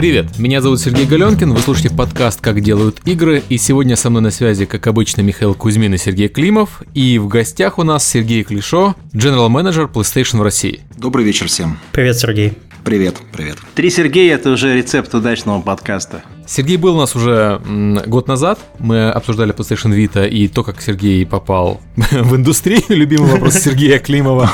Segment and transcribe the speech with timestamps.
[0.00, 4.22] Привет, меня зовут Сергей Галенкин, вы слушаете подкаст «Как делают игры», и сегодня со мной
[4.22, 8.42] на связи, как обычно, Михаил Кузьмин и Сергей Климов, и в гостях у нас Сергей
[8.42, 10.80] Клишо, General Manager PlayStation в России.
[10.96, 11.78] Добрый вечер всем.
[11.92, 12.54] Привет, Сергей.
[12.82, 13.58] Привет, привет.
[13.74, 16.22] Три Сергея– это уже рецепт удачного подкаста.
[16.46, 17.60] Сергей был у нас уже
[18.06, 18.58] год назад.
[18.78, 22.84] Мы обсуждали PlayStation Vita и то, как Сергей попал в индустрию.
[22.88, 24.50] Любимый вопрос Сергея Климова.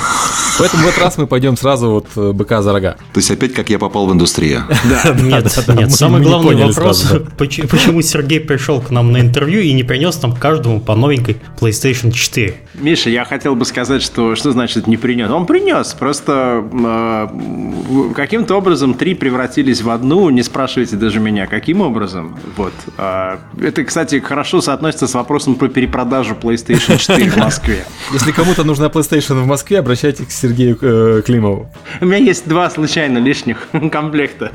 [0.59, 2.97] Поэтому в этот раз мы пойдем сразу вот э, быка за рога.
[3.13, 4.65] То есть опять как я попал в индустрию?
[4.85, 5.93] Да, нет, нет.
[5.93, 7.07] Самый главный вопрос,
[7.39, 12.13] почему Сергей пришел к нам на интервью и не принес нам каждому по новенькой PlayStation
[12.13, 12.55] 4?
[12.79, 15.31] Миша, я хотел бы сказать, что что значит не принес?
[15.31, 21.81] Он принес, просто э, каким-то образом три превратились в одну, не спрашивайте даже меня, каким
[21.81, 22.39] образом.
[22.57, 22.73] Вот.
[22.99, 27.85] Э, это, кстати, хорошо соотносится с вопросом про перепродажу PlayStation 4 в Москве.
[28.13, 31.69] Если кому-то нужна PlayStation в Москве, обращайтесь к Сергею э, Климову.
[32.01, 34.53] У меня есть два случайно лишних комплекта.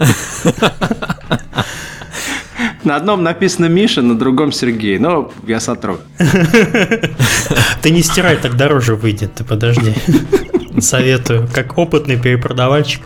[2.84, 4.98] На одном написано Миша, на другом Сергей.
[4.98, 5.98] Но я сотру.
[7.82, 9.36] Ты не стирай, так дороже выйдет.
[9.36, 9.94] Ты подожди.
[10.82, 13.02] Советую, как опытный перепродавальщик.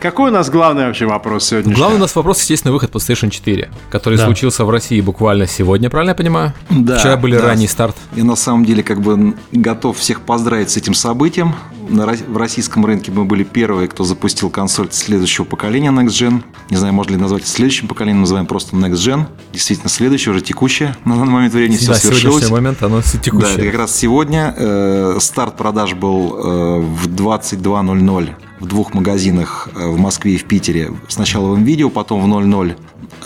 [0.00, 1.74] Какой у нас главный вообще вопрос сегодня?
[1.74, 4.24] Главный у нас вопрос, естественно, выход PlayStation 4, который да.
[4.24, 6.52] случился в России буквально сегодня, правильно я понимаю?
[6.70, 6.98] Да.
[6.98, 7.46] Вчера были да.
[7.46, 7.96] ранний старт.
[8.14, 11.54] Я на самом деле как бы готов всех поздравить с этим событием.
[11.88, 16.42] В российском рынке мы были первые, кто запустил консоль следующего поколения Next Gen.
[16.68, 19.26] Не знаю, можно ли назвать это следующим поколением, называем просто Next Gen.
[19.52, 20.96] Действительно, следующее, уже текущее.
[21.04, 22.50] На данный момент времени да, все свершилось.
[22.50, 23.40] момент оно текущее.
[23.40, 24.52] Да, это как раз сегодня.
[24.56, 30.44] Э, старт продаж был э, в 22.00 в двух магазинах э, в Москве и в
[30.44, 30.92] Питере.
[31.08, 32.76] Сначала в видео, потом в 00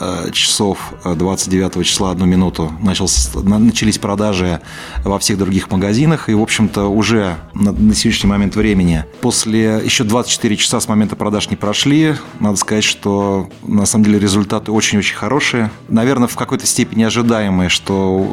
[0.00, 4.60] э, часов 29 э, числа, одну минуту, начался, начались продажи
[5.04, 6.28] во всех других магазинах.
[6.28, 11.16] И, в общем-то, уже на, на сегодняшний момент времени, после еще 24 часа с момента
[11.16, 15.70] продаж не прошли, надо сказать, что на самом деле результаты очень-очень хорошие.
[15.88, 18.28] Наверное, в какой-то степени ожидаемые, что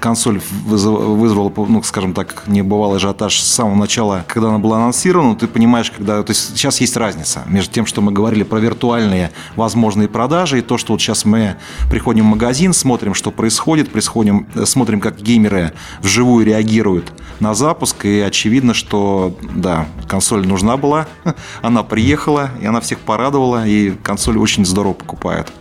[0.00, 5.36] консоль вызвала, ну, скажем так, небывалый ажиотаж с самого начала, когда она была анонсирована.
[5.36, 6.22] Ты понимаешь, понимаешь, когда...
[6.22, 10.62] То есть сейчас есть разница между тем, что мы говорили про виртуальные возможные продажи, и
[10.62, 11.56] то, что вот сейчас мы
[11.90, 18.04] приходим в магазин, смотрим, что происходит, происходим, э, смотрим, как геймеры вживую реагируют на запуск,
[18.04, 21.06] и очевидно, что, да, консоль нужна была,
[21.62, 25.52] она приехала, и она всех порадовала, и консоль очень здорово покупает.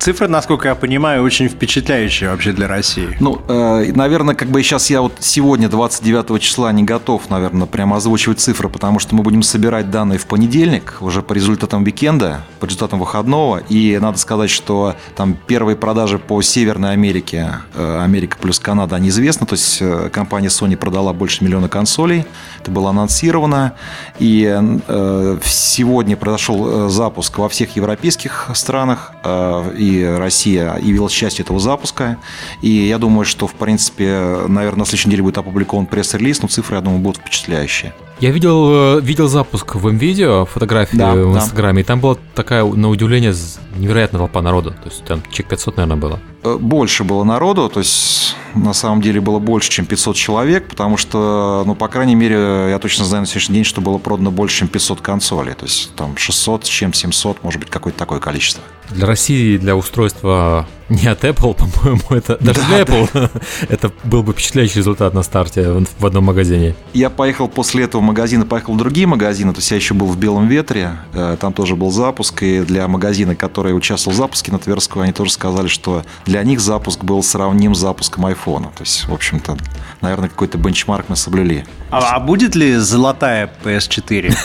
[0.00, 3.18] Цифры, насколько я понимаю, очень впечатляющие вообще для России.
[3.20, 7.98] Ну, э, наверное, как бы сейчас я вот сегодня, 29 числа, не готов, наверное, прямо
[7.98, 12.64] озвучивать цифры, потому что мы будем собирать данные в понедельник, уже по результатам викенда, по
[12.64, 13.58] результатам выходного.
[13.68, 19.10] И надо сказать, что там первые продажи по Северной Америке, э, Америка плюс Канада, они
[19.10, 19.46] известны.
[19.46, 22.24] То есть э, компания Sony продала больше миллиона консолей.
[22.62, 23.74] Это было анонсировано.
[24.18, 24.50] И
[24.88, 29.12] э, сегодня произошел э, запуск во всех европейских странах.
[29.22, 32.18] Э, и Россия явилась частью этого запуска.
[32.62, 36.76] И я думаю, что, в принципе, наверное, на следующей неделе будет опубликован пресс-релиз, но цифры,
[36.76, 37.92] я думаю, будут впечатляющие.
[38.20, 41.80] Я видел, э, видел запуск в МВидео, фотографии да, в Инстаграме, да.
[41.80, 43.34] и там была такая, на удивление,
[43.76, 44.72] невероятная толпа народу.
[44.72, 46.20] То есть там чек 500, наверное, было.
[46.42, 50.98] Э, больше было народу, то есть на самом деле было больше, чем 500 человек, потому
[50.98, 54.58] что, ну, по крайней мере, я точно знаю на сегодняшний день, что было продано больше,
[54.58, 55.54] чем 500 консолей.
[55.54, 58.62] То есть там 600, чем 700, может быть, какое-то такое количество.
[58.90, 63.30] Для России, для устройства не от Apple, по-моему, это даже да, для Apple да.
[63.68, 66.74] это был бы впечатляющий результат на старте в одном магазине.
[66.92, 70.18] Я поехал после этого магазина, поехал в другие магазины, то есть я еще был в
[70.18, 74.58] Белом Ветре, э, там тоже был запуск, и для магазина, который участвовал в запуске на
[74.58, 78.72] Тверскую, они тоже сказали, что для них запуск был сравним с запуском айфона.
[78.76, 79.56] То есть, в общем-то,
[80.00, 81.64] наверное, какой-то бенчмарк мы соблюли.
[81.90, 84.36] А, а будет ли золотая PS4?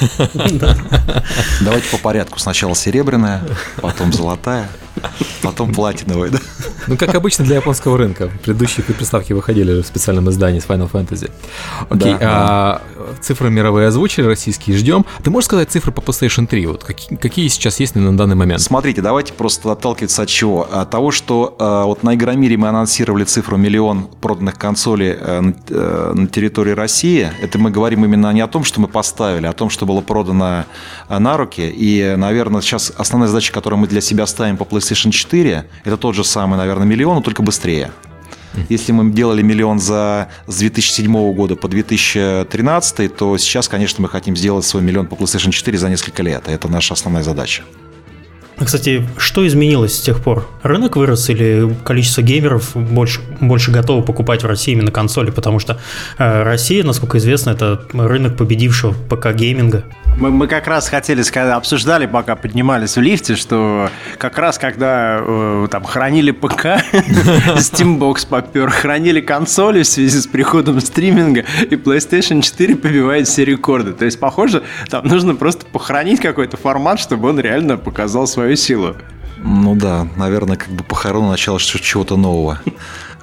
[1.62, 2.40] Давайте по порядку.
[2.40, 3.42] Сначала серебряная,
[3.82, 4.70] потом золотая.
[5.42, 6.40] Потом платиновый, да?
[6.88, 8.30] Ну, как обычно для японского рынка.
[8.44, 11.32] Предыдущие приставки выходили в специальном издании с Final Fantasy.
[11.90, 13.04] Окей, да, а, да.
[13.22, 15.06] цифры мировые озвучили, российские ждем.
[15.24, 16.66] Ты можешь сказать цифры по PlayStation 3?
[16.68, 18.62] Вот какие, какие сейчас есть на данный момент?
[18.62, 20.68] Смотрите, давайте просто отталкиваться от чего?
[20.72, 26.14] От того, что а, вот на Игромире мы анонсировали цифру миллион проданных консолей на, а,
[26.14, 27.32] на территории России.
[27.42, 30.02] Это мы говорим именно не о том, что мы поставили, а о том, что было
[30.02, 30.66] продано
[31.08, 31.62] а, на руки.
[31.76, 36.16] И, наверное, сейчас основная задача, которую мы для себя ставим по PlayStation 4, это тот
[36.16, 37.92] же самый, наверное, миллион, но только быстрее.
[38.70, 44.36] Если мы делали миллион за, с 2007 года по 2013, то сейчас, конечно, мы хотим
[44.36, 46.44] сделать свой миллион по PlayStation 4 за несколько лет.
[46.48, 47.64] Это наша основная задача.
[48.58, 50.48] Кстати, что изменилось с тех пор?
[50.64, 55.32] Рынок вырос или количество геймеров больше, больше готовы покупать в России именно консоли?
[55.32, 55.78] Потому что
[56.18, 59.84] э, Россия, насколько известно, это рынок победившего ПК-гейминга.
[60.18, 65.20] Мы, мы как раз хотели сказать, обсуждали, пока поднимались в лифте, что как раз когда
[65.20, 66.66] э, там хоронили ПК,
[67.58, 73.92] Steambox попер, хоронили консоли в связи с приходом стриминга, и PlayStation 4 побивает все рекорды.
[73.92, 78.96] То есть, похоже, там нужно просто похоронить какой-то формат, чтобы он реально показал свою силу.
[79.44, 82.62] Ну да, наверное, как бы похоронено начало чего-то нового.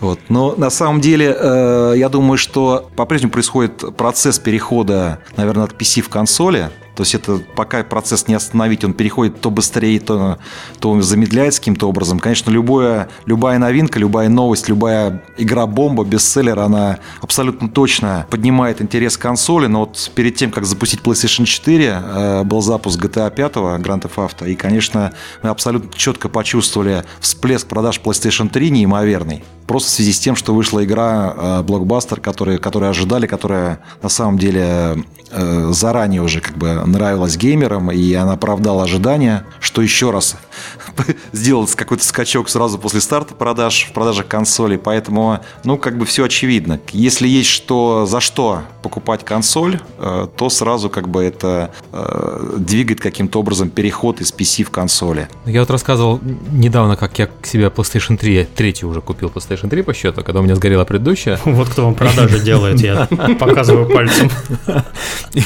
[0.00, 0.18] Вот.
[0.28, 6.02] Но на самом деле, э, я думаю, что по-прежнему происходит процесс перехода, наверное, от PC
[6.02, 6.70] в консоли.
[6.94, 10.38] То есть это пока процесс не остановить, он переходит то быстрее, то,
[10.78, 12.18] то замедляется каким-то образом.
[12.18, 19.22] Конечно, любое, любая новинка, любая новость, любая игра-бомба, бестселлер, она абсолютно точно поднимает интерес к
[19.22, 19.66] консоли.
[19.66, 24.16] Но вот перед тем, как запустить PlayStation 4, э, был запуск GTA 5, Grand Theft
[24.16, 24.48] Auto.
[24.48, 25.12] И, конечно,
[25.42, 29.44] мы абсолютно четко почувствовали всплеск продаж PlayStation 3 неимоверный.
[29.66, 34.36] Просто в связи с тем, что вышла игра блокбастер, которую, которую ожидали, которая на самом
[34.36, 40.36] деле заранее уже как бы нравилась геймерам, и она оправдала ожидания, что еще раз
[41.32, 44.78] сделал какой-то скачок сразу после старта продаж в продажах консолей.
[44.78, 46.80] Поэтому, ну, как бы все очевидно.
[46.92, 53.00] Если есть что за что покупать консоль, э, то сразу как бы это э, двигает
[53.00, 55.28] каким-то образом переход из PC в консоли.
[55.46, 56.20] Я вот рассказывал
[56.50, 60.40] недавно, как я к себе PlayStation 3, третий уже купил PlayStation 3 по счету, когда
[60.40, 61.38] у меня сгорела предыдущая.
[61.62, 63.06] Вот кто вам продажи делает, я
[63.38, 64.30] показываю пальцем.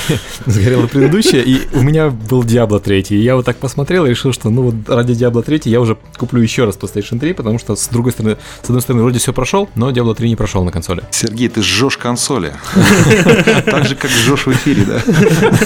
[0.47, 3.07] Сгорела предыдущая, и у меня был Diablo 3.
[3.11, 5.97] И я вот так посмотрел и решил, что ну вот ради Diablo 3 я уже
[6.17, 9.33] куплю еще раз PlayStation 3, потому что с другой стороны, с одной стороны, вроде все
[9.33, 11.03] прошел, но Diablo 3 не прошел на консоли.
[11.11, 12.53] Сергей, ты жжешь консоли.
[13.67, 15.03] Так же, как жжешь в эфире, да?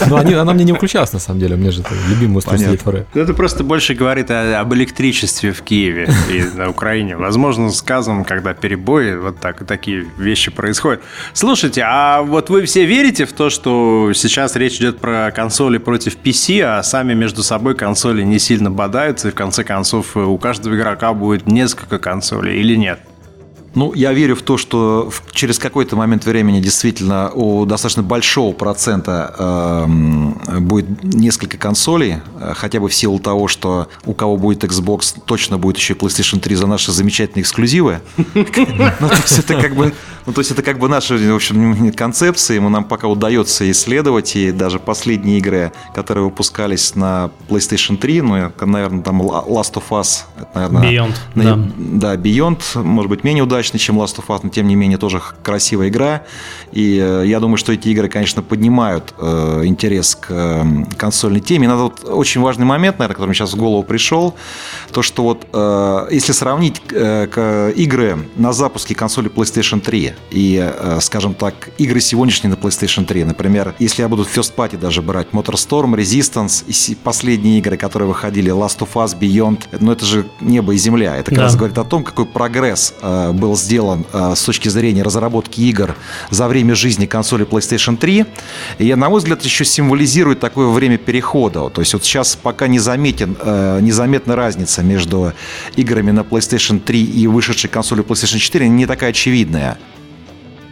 [0.09, 1.55] Ну, она мне не включалась, на самом деле.
[1.55, 3.07] У меня же любимый устройство детворы.
[3.15, 7.17] Ну, это просто больше говорит об электричестве в Киеве и на Украине.
[7.17, 11.03] Возможно, с газом, когда перебои, вот так, такие вещи происходят.
[11.33, 16.17] Слушайте, а вот вы все верите в то, что сейчас речь идет про консоли против
[16.17, 20.75] PC, а сами между собой консоли не сильно бодаются, и в конце концов у каждого
[20.75, 23.01] игрока будет несколько консолей или нет?
[23.75, 29.35] Ну, я верю в то, что через какой-то момент времени действительно у достаточно большого процента
[29.39, 35.15] э, будет несколько консолей, э, хотя бы в силу того, что у кого будет Xbox,
[35.25, 38.01] точно будет еще PlayStation 3 за наши замечательные эксклюзивы.
[38.35, 39.93] Ну, то есть это как бы
[40.27, 44.37] ну, то есть это как бы наши, в общем, концепции, ему нам пока удается исследовать,
[44.37, 50.21] и даже последние игры, которые выпускались на PlayStation 3, ну, наверное, там Last of Us,
[50.39, 50.93] это, наверное...
[50.93, 51.59] Beyond, да.
[51.77, 55.21] Да, Beyond, может быть, менее удачный, чем Last of Us, но тем не менее тоже
[55.43, 56.23] красивая игра,
[56.73, 60.65] и э, я думаю, что эти игры, конечно, поднимают э, интерес к э,
[60.97, 61.67] консольной теме.
[61.67, 64.35] И надо вот очень важный момент, наверное, который мне сейчас в голову пришел,
[64.93, 70.99] то, что вот э, если сравнить э, игры на запуске консоли PlayStation 3 и, э,
[71.01, 73.25] скажем так, игры сегодняшние на PlayStation 3.
[73.25, 78.51] Например, если я буду First Party даже брать, MotorStorm, Resistance и последние игры, которые выходили,
[78.53, 81.17] Last of Us, Beyond, ну это же небо и земля.
[81.17, 81.43] Это как да.
[81.43, 85.97] раз говорит о том, какой прогресс э, был сделан э, с точки зрения разработки игр
[86.31, 88.27] за время жизни консоли PlayStation 3.
[88.79, 91.69] И, на мой взгляд, еще символизирует такое время перехода.
[91.71, 93.37] То есть вот сейчас пока не заметен,
[93.81, 95.33] незаметна разница между
[95.77, 99.79] играми на PlayStation 3 и вышедшей консолью PlayStation 4 не такая очевидная.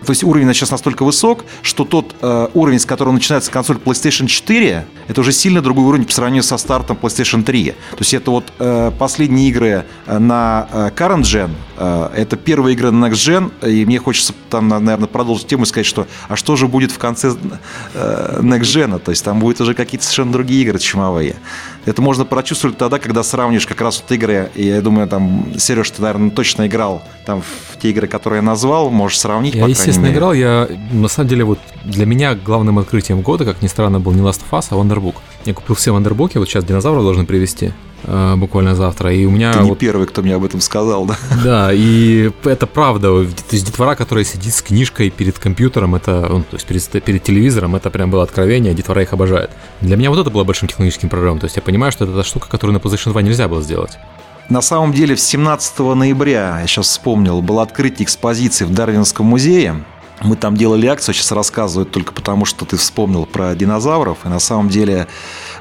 [0.08, 4.26] То есть уровень сейчас настолько высок, что тот э, уровень, с которого начинается консоль PlayStation
[4.26, 7.73] 4, это уже сильно другой уровень по сравнению со стартом PlayStation 3.
[7.73, 12.73] То есть это вот э, последние игры э, на э, current gen, э, это первые
[12.73, 16.37] игры на next gen, и мне хочется там, наверное, продолжить тему и сказать, что а
[16.37, 17.35] что же будет в конце
[17.92, 18.99] э, next gen?
[19.00, 21.37] То есть там будут уже какие-то совершенно другие игры чумовые.
[21.88, 25.90] Это можно прочувствовать тогда, когда сравнишь как раз вот игры, и я думаю, там, Сереж,
[25.90, 30.04] ты, наверное, точно играл там в те игры, которые я назвал, можешь сравнить, я, естественно,
[30.04, 30.16] мере.
[30.16, 30.33] играл.
[30.35, 34.21] Я, на самом деле, вот для меня главным открытием года, как ни странно, был не
[34.21, 35.14] Last of Us, а Wonderbook.
[35.45, 37.73] Я купил все Wonderbook, вот сейчас динозавров должны привезти
[38.04, 39.12] э, буквально завтра.
[39.14, 39.78] И у меня Ты не вот...
[39.78, 41.16] первый, кто мне об этом сказал, да?
[41.45, 43.09] Да, и это правда.
[43.09, 47.23] То есть детвора, которая сидит с книжкой перед компьютером, это, ну, то есть перед, перед
[47.23, 49.50] телевизором, это прям было откровение, детвора их обожает.
[49.80, 51.38] Для меня вот это было большим технологическим прорывом.
[51.38, 53.99] То есть я понимаю, что это та штука, которую на PlayStation 2 нельзя было сделать.
[54.49, 59.85] На самом деле, 17 ноября, я сейчас вспомнил, было открытие экспозиции в Дарвинском музее.
[60.22, 64.18] Мы там делали акцию, сейчас рассказываю только потому, что ты вспомнил про динозавров.
[64.25, 65.06] И на самом деле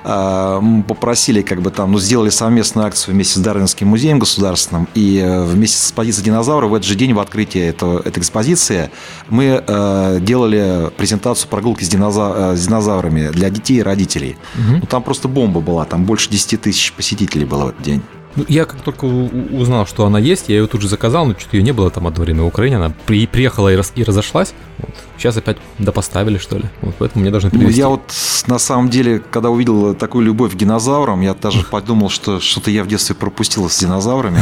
[0.04, 4.88] э, мы попросили, как бы там, ну, сделали совместную акцию вместе с Дарвинским музеем государственным.
[4.96, 8.90] И э, вместе с экспозицией динозавров в этот же день в открытии этого, этой экспозиции
[9.30, 12.58] мы э, делали презентацию прогулки с, динозав...
[12.58, 14.38] с динозаврами для детей и родителей.
[14.56, 14.78] Угу.
[14.82, 18.02] Ну, там просто бомба была, там больше 10 тысяч посетителей было в этот день.
[18.38, 21.58] Ну, я как только узнал, что она есть, я ее тут же заказал, но что-то
[21.58, 22.78] ее не было там одно время в Украине.
[22.78, 24.54] Она при, приехала и, раз, и разошлась.
[24.78, 24.94] Вот.
[25.18, 26.66] Сейчас опять допоставили, что ли.
[26.82, 27.82] Вот поэтому мне должны перевести.
[27.82, 28.14] Ну, я вот
[28.48, 32.84] на самом деле, когда увидел такую любовь к динозаврам, я даже подумал, что что-то я
[32.84, 34.40] в детстве пропустил с динозаврами.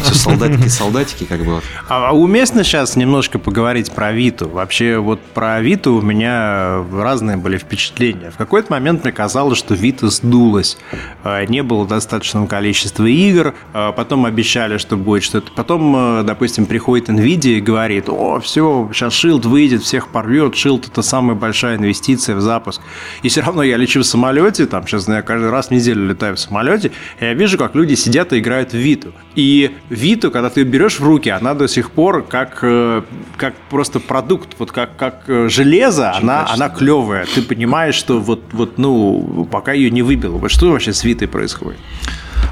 [0.00, 1.60] Все солдатики, солдатики, как бы.
[1.88, 4.48] А, а уместно сейчас немножко поговорить про Виту?
[4.48, 8.30] Вообще, вот про Виту у меня разные были впечатления.
[8.30, 10.78] В какой-то момент мне казалось, что Вита сдулась.
[11.24, 13.54] А, не было достаточного количества игр.
[13.72, 15.50] А, потом обещали, что будет что-то.
[15.52, 20.54] Потом, допустим, приходит NVIDIA и говорит, о, все, сейчас Shield выйдет, всех порвет.
[20.54, 22.80] Shield это самая большая инвестиция в запуск.
[23.22, 26.36] И все равно я лечу в самолете, там сейчас я каждый раз в неделю летаю
[26.36, 29.12] в самолете, и я вижу, как люди сидят и играют в Виту.
[29.34, 33.02] И Виту, когда ты берешь в руки, она до сих пор как, э,
[33.36, 37.26] как просто продукт, вот как, как э, железо, она, она клевая.
[37.26, 40.38] Ты понимаешь, что вот, вот, ну, пока ее не выбило.
[40.38, 41.78] Вот что вообще с Витой происходит?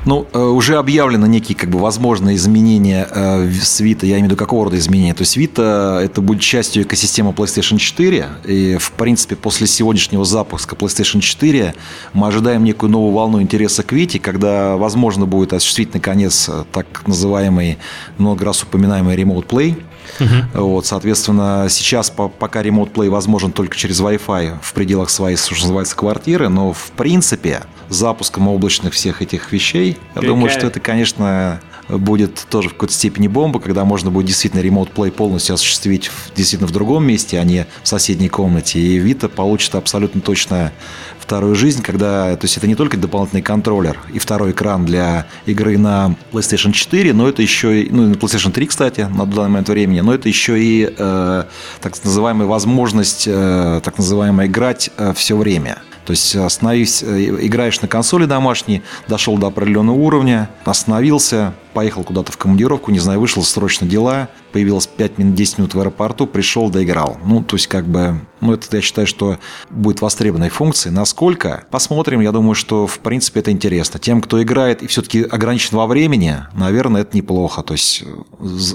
[0.04, 4.36] Ну, э, уже объявлено некие как бы возможные изменения э, свита, я имею в виду
[4.36, 5.14] какого рода изменения.
[5.14, 10.74] То есть свита это будет частью экосистемы PlayStation 4, и в принципе после сегодняшнего запуска
[10.74, 11.74] PlayStation 4
[12.14, 17.78] мы ожидаем некую новую волну интереса к Вите, когда возможно будет осуществить наконец так называемый
[18.18, 19.76] много раз упоминаемый Remote Play,
[20.20, 20.64] Угу.
[20.64, 25.96] Вот, соответственно, сейчас пока Remote Play возможен только через Wi-Fi в пределах своей, что называется,
[25.96, 32.46] квартиры, но в принципе запуском облачных всех этих вещей, я думаю, что это, конечно, будет
[32.48, 36.72] тоже в какой-то степени бомба, когда можно будет действительно Play полностью осуществить в, действительно в
[36.72, 38.80] другом месте, а не в соседней комнате.
[38.80, 40.72] И Vita получит абсолютно точно
[41.18, 45.78] вторую жизнь, когда, то есть это не только дополнительный контроллер и второй экран для игры
[45.78, 49.68] на PlayStation 4, но это еще и, ну, на PlayStation 3, кстати, на данный момент
[49.68, 51.44] времени, но это еще и э,
[51.80, 55.78] так называемая возможность, э, так называемая играть э, все время.
[56.04, 62.32] То есть остановись, э, играешь на консоли домашней, дошел до определенного уровня, остановился, поехал куда-то
[62.32, 66.70] в командировку, не знаю, вышел срочно дела, появилось 5 минут, 10 минут в аэропорту, пришел,
[66.70, 67.18] доиграл.
[67.24, 69.38] Ну, то есть, как бы, ну, это, я считаю, что
[69.70, 70.94] будет востребованной функцией.
[70.94, 71.64] Насколько?
[71.70, 72.20] Посмотрим.
[72.20, 74.00] Я думаю, что, в принципе, это интересно.
[74.00, 77.62] Тем, кто играет и все-таки ограничен во времени, наверное, это неплохо.
[77.62, 78.02] То есть,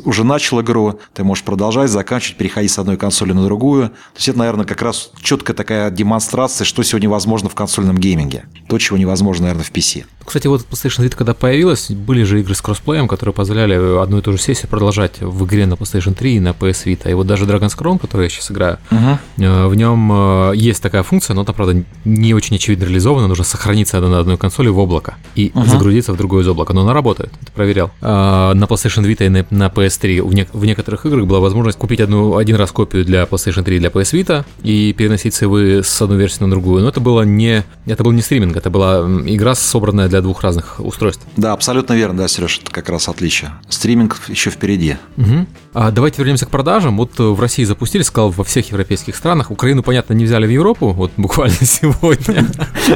[0.05, 3.89] уже начал игру, ты можешь продолжать, заканчивать, переходить с одной консоли на другую.
[3.89, 8.45] То есть, это, наверное, как раз четкая такая демонстрация, что сегодня возможно в консольном гейминге.
[8.69, 10.05] То, чего невозможно, наверное, в PC.
[10.27, 14.21] Кстати, вот PlayStation Vita, когда появилась, были же игры с кроссплеем, которые позволяли одну и
[14.21, 17.09] ту же сессию продолжать в игре на PlayStation 3 и на PS Vita.
[17.09, 19.17] И вот даже Dragon's Crown, который я сейчас играю, uh-huh.
[19.65, 23.27] В нем э, есть такая функция, но там, правда, не очень очевидно реализована.
[23.27, 25.65] Нужно сохраниться на одной консоли в облако и uh-huh.
[25.65, 26.73] загрузиться в другое из облака.
[26.73, 27.91] Но она работает, это проверял.
[28.01, 32.01] А, на PlayStation Vita и на PS3 в, не- в некоторых играх была возможность купить
[32.01, 36.01] одну, один раз копию для PlayStation 3 и для PS Vita и переносить сейвы с
[36.01, 36.83] одной версии на другую.
[36.83, 40.79] Но это было не, это был не стриминг, это была игра, собранная для двух разных
[40.79, 41.25] устройств.
[41.37, 43.51] Да, абсолютно верно, да, Сереж, это как раз отличие.
[43.69, 44.97] Стриминг еще впереди.
[45.17, 45.45] Угу.
[45.73, 46.97] А давайте вернемся к продажам.
[46.97, 49.46] Вот э, в России запустили, сказал, во всех европейских странах.
[49.51, 52.47] Украину, понятно, не взяли в Европу, вот буквально сегодня.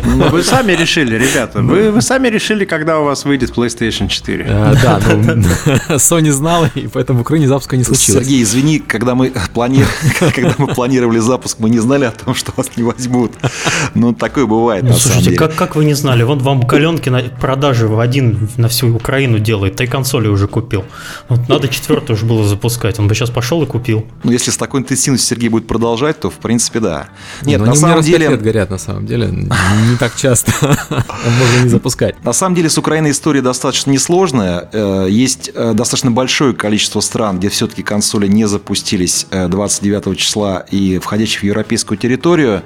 [0.06, 1.62] Ну, вы сами решили, ребята.
[1.62, 4.46] Вы, вы сами решили, когда у вас выйдет PlayStation 4.
[4.48, 5.44] А, да, ну,
[5.96, 8.24] Sony знала, и поэтому в Украине запуска не случилось.
[8.24, 9.86] Сергей, извини, когда мы, плани...
[10.20, 13.32] когда мы планировали запуск, мы не знали о том, что вас не возьмут.
[13.94, 15.38] Ну, такое бывает, ну, на слушайте, самом деле.
[15.38, 16.24] Как, как вы не знали?
[16.24, 19.76] Вон вам коленки на продажи в один на всю Украину делает.
[19.76, 20.86] Три консоли уже купил.
[21.30, 23.00] Вот надо четвертую уже было запускать.
[23.00, 24.06] Он бы сейчас пошел и купил.
[24.24, 27.10] Ну, если с такой интенсивностью Сергей будет продолжать, то в принципе да.
[27.44, 28.28] Нет, Но ну, на самом деле...
[28.28, 29.28] лет горят, на самом деле.
[29.28, 30.52] Не так часто.
[30.90, 32.24] Можно не запускать.
[32.24, 34.70] На самом деле с Украиной история достаточно несложная.
[34.72, 40.66] Э, есть э, достаточно большое количество стран, где все-таки консоли не запустились 29 э, числа
[40.72, 42.64] и входящие в европейскую территорию.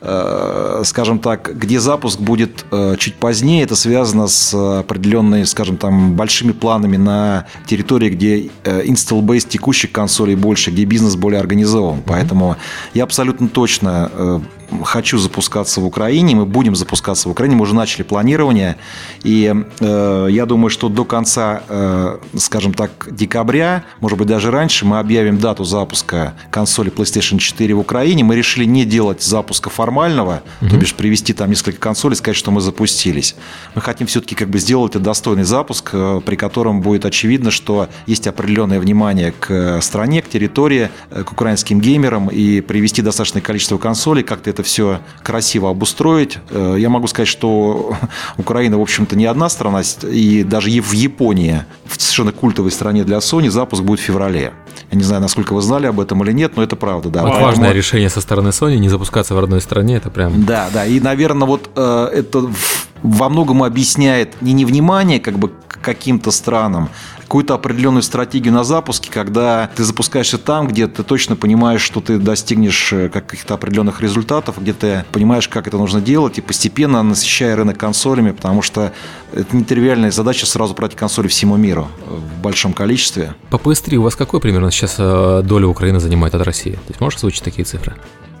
[0.00, 6.14] Э, скажем так, где запуск будет э, чуть позднее, это связано с определенными, скажем, там,
[6.14, 12.02] большими планами на территории, где э, install base текущих консолей больше, где бизнес более организован.
[12.04, 12.56] Поэтому
[12.94, 14.42] я абсолютно точно
[14.84, 18.76] хочу запускаться в Украине, мы будем запускаться в Украине, мы уже начали планирование,
[19.22, 24.86] и э, я думаю, что до конца, э, скажем так, декабря, может быть даже раньше,
[24.86, 28.24] мы объявим дату запуска консоли PlayStation 4 в Украине.
[28.24, 30.70] Мы решили не делать запуска формального, угу.
[30.70, 33.36] то бишь привести там несколько консолей, сказать, что мы запустились.
[33.74, 38.26] Мы хотим все-таки как бы сделать достойный запуск, э, при котором будет очевидно, что есть
[38.26, 44.22] определенное внимание к стране, к территории, э, к украинским геймерам и привести достаточное количество консолей,
[44.22, 46.38] как-то это все красиво обустроить.
[46.50, 47.94] Э, я могу сказать, что
[48.38, 53.18] Украина, в общем-то, не одна страна, и даже в Японии, в совершенно культовой стране для
[53.18, 54.52] Sony, запуск будет в феврале.
[54.90, 57.22] Я не знаю, насколько вы знали об этом или нет, но это правда, да.
[57.22, 57.72] Важное Поэтому...
[57.72, 60.44] решение со стороны Sony не запускаться в родной стране, это прям...
[60.44, 62.50] Да, да, и, наверное, вот э, это
[63.02, 66.88] во многом объясняет не невнимание как бы к каким-то странам,
[67.26, 72.18] какую-то определенную стратегию на запуске, когда ты запускаешься там, где ты точно понимаешь, что ты
[72.18, 77.56] достигнешь э, каких-то определенных результатов, где ты понимаешь, как это нужно делать, и постепенно насыщая
[77.56, 78.92] рынок консолями, потому что
[79.32, 83.34] это нетривиальная задача сразу пройти консоли всему миру в большом количестве.
[83.50, 86.72] По PS3 у вас какой примерно сейчас э, доля Украины занимает от России?
[86.72, 87.96] То есть можешь озвучить такие цифры?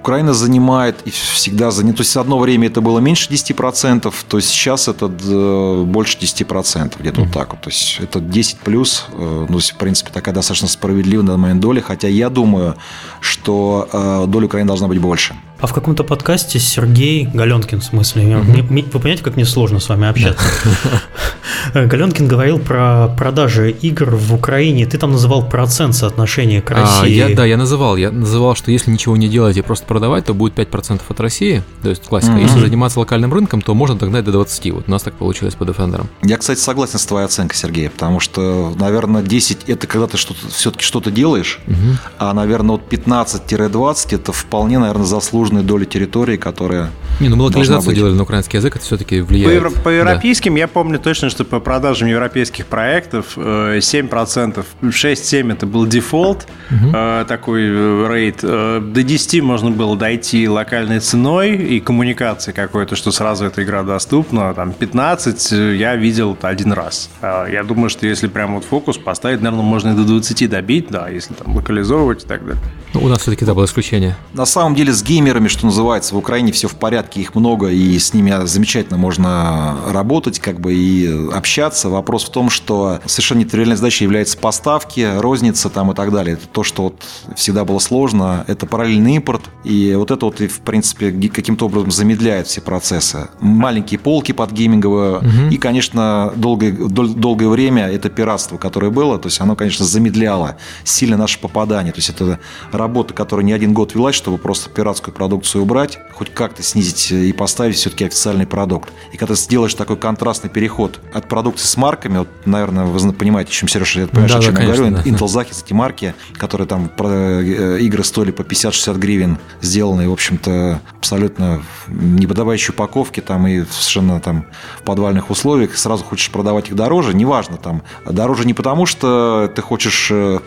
[0.06, 1.96] Украина занимает и всегда занимает.
[1.96, 6.94] То есть одно время это было меньше 10%, то есть сейчас это э, больше 10%,
[7.00, 7.24] где-то mm-hmm.
[7.24, 7.62] вот так вот.
[7.62, 11.80] То есть это 10 плюс, э, ну, в принципе, такая достаточно справедливая на момент доля,
[11.80, 12.76] хотя я думаю,
[13.20, 15.34] что э, доля Украины должна быть больше.
[15.58, 18.92] А в каком-то подкасте Сергей Галенкин, в смысле, mm-hmm.
[18.92, 20.44] вы понимаете, как мне сложно с вами общаться?
[21.74, 24.86] Галенкин говорил про продажи игр в Украине.
[24.86, 27.20] Ты там называл процент соотношения к а, России.
[27.20, 27.96] А, я, да, я называл.
[27.96, 31.62] Я называл, что если ничего не делать и просто продавать, то будет 5% от России.
[31.82, 32.34] То есть классика.
[32.34, 32.42] Mm-hmm.
[32.42, 34.72] Если заниматься локальным рынком, то можно догнать до 20.
[34.72, 36.06] Вот у нас так получилось по Defender.
[36.22, 40.48] Я, кстати, согласен с твоей оценкой, Сергей, потому что, наверное, 10 это когда ты что-то
[40.48, 41.96] все-таки что-то делаешь, mm-hmm.
[42.18, 45.06] а, наверное, вот 15-20 это вполне, наверное,
[45.46, 49.48] заслуженная доля территории, которая не, ну мы локализацию делали на украинский язык, это все-таки влияет.
[49.48, 50.60] По, евро, по европейским да.
[50.60, 56.92] я помню точно, что по продажам европейских проектов 7%, э, 6-7 это был дефолт, угу.
[57.26, 58.40] такой э, рейд.
[58.40, 64.52] До 10 можно было дойти локальной ценой и коммуникацией какой-то, что сразу эта игра доступна.
[64.54, 67.10] Там 15 я видел один раз.
[67.22, 71.08] Я думаю, что если прям вот фокус поставить, наверное, можно и до 20 добить, да,
[71.08, 72.62] если там локализовывать и так далее.
[72.94, 74.16] Ну, у нас все-таки, да, было исключение.
[74.32, 77.68] На самом деле с геймерами, что называется, в Украине все в порядке порядке, их много,
[77.68, 81.88] и с ними замечательно можно работать, как бы и общаться.
[81.88, 86.34] Вопрос в том, что совершенно нетривиальной задачей является поставки, розница там и так далее.
[86.34, 87.02] Это то, что вот
[87.36, 88.44] всегда было сложно.
[88.48, 93.28] Это параллельный импорт, и вот это вот, в принципе, каким-то образом замедляет все процессы.
[93.40, 95.50] Маленькие полки под гейминговые, угу.
[95.50, 100.56] и, конечно, долгое, дол- долгое время это пиратство, которое было, то есть оно, конечно, замедляло
[100.84, 101.92] сильно наше попадание.
[101.92, 102.38] То есть это
[102.72, 107.12] работа, которая не один год велась, чтобы просто пиратскую продукцию убрать, хоть как-то снизить выпустить
[107.12, 108.90] и поставить все-таки официальный продукт.
[109.12, 113.50] И когда ты сделаешь такой контрастный переход от продукции с марками, вот, наверное, вы понимаете,
[113.50, 115.02] о чем Сережа, я понимаю, да, о чем да, я говорю, да.
[115.02, 120.80] Intel Zachis, эти марки, которые там э, игры стоили по 50-60 гривен, сделанные, в общем-то,
[120.98, 124.46] абсолютно неподобающей упаковки, там и совершенно там
[124.80, 129.62] в подвальных условиях, сразу хочешь продавать их дороже, неважно, там, дороже не потому, что ты
[129.62, 130.40] хочешь э,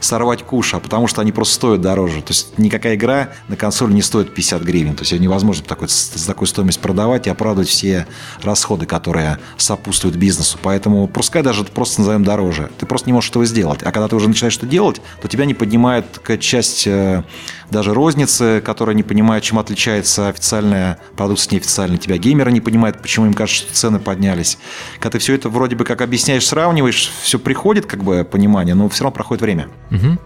[0.00, 2.22] сорвать куш, а потому что они просто стоят дороже.
[2.22, 4.94] То есть никакая игра на консоли не стоит 50 гривен.
[4.94, 8.06] То есть невозможно такой за такую стоимость продавать и оправдывать все
[8.42, 10.58] расходы, которые сопутствуют бизнесу.
[10.62, 12.70] Поэтому пускай даже просто назовем дороже.
[12.78, 13.80] Ты просто не можешь этого сделать.
[13.82, 17.24] А когда ты уже начинаешь это делать, то тебя не поднимает часть э,
[17.70, 21.98] даже розницы, которая не понимает, чем отличается официальная продукция от неофициальной.
[21.98, 24.58] Тебя геймеры не понимают, почему им кажется, что цены поднялись.
[24.94, 28.88] Когда ты все это вроде бы как объясняешь, сравниваешь, все приходит как бы понимание, но
[28.88, 29.68] все равно проходит время.
[29.90, 30.18] Угу.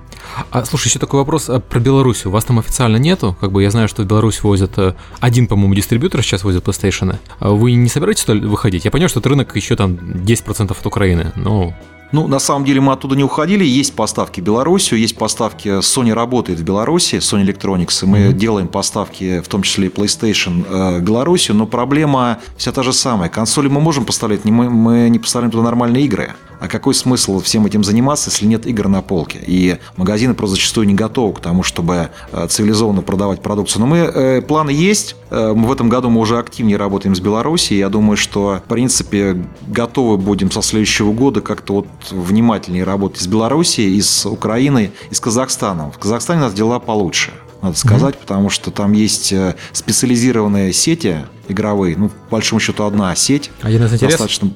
[0.51, 2.27] А слушай, еще такой вопрос а про Беларусь.
[2.27, 3.37] У вас там официально нету?
[3.41, 7.17] Как бы я знаю, что в Беларусь возят э, один, по-моему, дистрибьютор сейчас возит PlayStation.
[7.39, 8.87] А вы не собираетесь туда выходить?
[8.87, 11.75] Я понимаю, что рынок еще там 10% от Украины, но
[12.13, 13.65] ну, на самом деле мы оттуда не уходили.
[13.65, 15.69] Есть поставки в Белоруссию, есть поставки.
[15.81, 18.05] Sony работает в Беларуси, Sony Electronics.
[18.05, 18.33] И мы mm-hmm.
[18.35, 21.57] делаем поставки, в том числе и PlayStation, э, в Белоруссию.
[21.57, 23.29] Но проблема вся та же самая.
[23.29, 26.35] Консоли мы можем поставлять, мы, мы не поставляем туда нормальные игры.
[26.63, 29.41] А какой смысл всем этим заниматься, если нет игр на полке?
[29.45, 33.81] И магазины просто зачастую не готовы к тому, чтобы э, цивилизованно продавать продукцию.
[33.81, 35.17] Но мы, э, планы есть.
[35.31, 37.79] Э, в этом году мы уже активнее работаем с Беларусью.
[37.79, 43.27] Я думаю, что, в принципе, готовы будем со следующего года как-то вот внимательнее работать с
[43.27, 45.93] Белоруссией, и с Украиной, и с Казахстаном.
[45.93, 48.21] В Казахстане у нас дела получше надо сказать, mm-hmm.
[48.21, 53.51] потому что там есть э, специализированные сети игровые, ну, по большому счету, одна сеть.
[53.63, 54.51] Один из достаточно...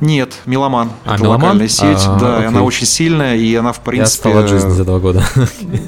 [0.00, 0.90] Нет, Меломан.
[1.04, 1.42] А, это Меломан?
[1.42, 2.44] локальная сеть, а, да, окей.
[2.44, 4.30] и она очень сильная, и она, в принципе...
[4.30, 5.24] Я от жизни за два года.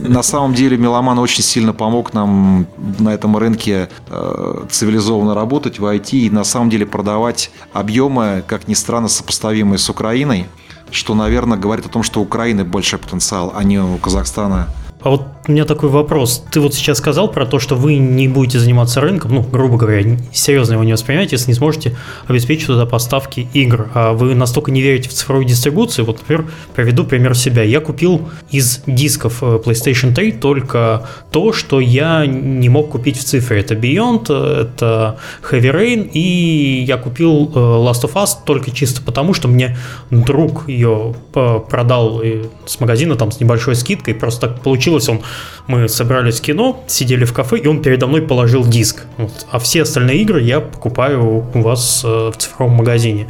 [0.07, 2.67] На самом деле, Меломан очень сильно помог нам
[2.99, 8.69] на этом рынке э, цивилизованно работать в IT и, на самом деле, продавать объемы, как
[8.69, 10.47] ни странно, сопоставимые с Украиной,
[10.91, 14.69] что, наверное, говорит о том, что у Украины большой потенциал, а не у Казахстана
[15.05, 16.43] а вот у меня такой вопрос.
[16.51, 20.17] Ты вот сейчас сказал про то, что вы не будете заниматься рынком, ну, грубо говоря,
[20.33, 21.95] серьезно его не воспринимаете, если не сможете
[22.27, 23.91] обеспечить туда поставки игр.
[23.93, 26.07] А вы настолько не верите в цифровую дистрибуцию.
[26.07, 27.63] Вот, например, приведу пример себя.
[27.63, 33.25] Я купил из дисков э, PlayStation 3 только то, что я не мог купить в
[33.25, 33.61] цифре.
[33.61, 35.19] Это Beyond, это
[35.51, 39.77] Heavy Rain, и я купил э, Last of Us только чисто потому, что мне
[40.11, 42.23] друг ее э, продал
[42.65, 44.15] с магазина там с небольшой скидкой.
[44.15, 45.23] Просто так получилось получилось, он,
[45.67, 49.05] мы собрались в кино, сидели в кафе, и он передо мной положил диск.
[49.17, 49.47] Вот.
[49.51, 53.29] А все остальные игры я покупаю у вас э, в цифровом магазине.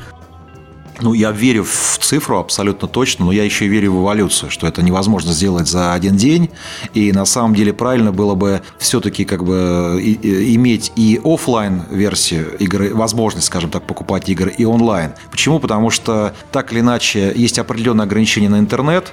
[1.00, 4.81] Ну, я верю в цифру абсолютно точно, но я еще верю в эволюцию, что это
[4.81, 6.50] невозможно сделать за один день.
[6.94, 12.94] И на самом деле правильно было бы все-таки как бы иметь и офлайн версию игры,
[12.94, 15.14] возможность, скажем так, покупать игры и онлайн.
[15.33, 15.59] Почему?
[15.59, 19.12] Потому что так или иначе есть определенные ограничения на интернет,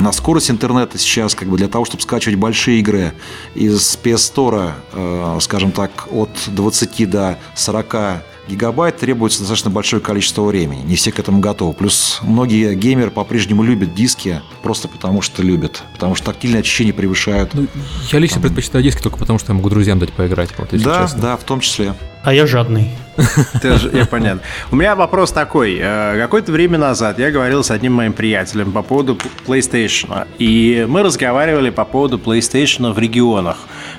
[0.00, 3.12] на скорость интернета сейчас, как бы для того, чтобы скачивать большие игры
[3.54, 10.42] из PS Store, э, скажем так, от 20 до 40 гигабайт требуется достаточно большое количество
[10.42, 10.82] времени.
[10.82, 11.72] Не все к этому готовы.
[11.72, 15.82] Плюс многие геймеры по-прежнему любят диски просто потому, что любят.
[15.94, 17.54] Потому что тактильные ощущения превышают.
[17.54, 17.66] Ну,
[18.10, 18.42] я лично там...
[18.44, 20.50] предпочитаю диски только потому, что я могу друзьям дать поиграть.
[20.58, 21.20] Вот, да, честно.
[21.20, 21.94] да, в том числе.
[22.24, 22.90] А я жадный.
[23.92, 24.42] Я понятно.
[24.70, 25.78] У меня вопрос такой.
[25.80, 30.26] Э, какое-то время назад я говорил с одним моим приятелем по поводу PlayStation.
[30.38, 33.56] И мы разговаривали по поводу PlayStation в регионах,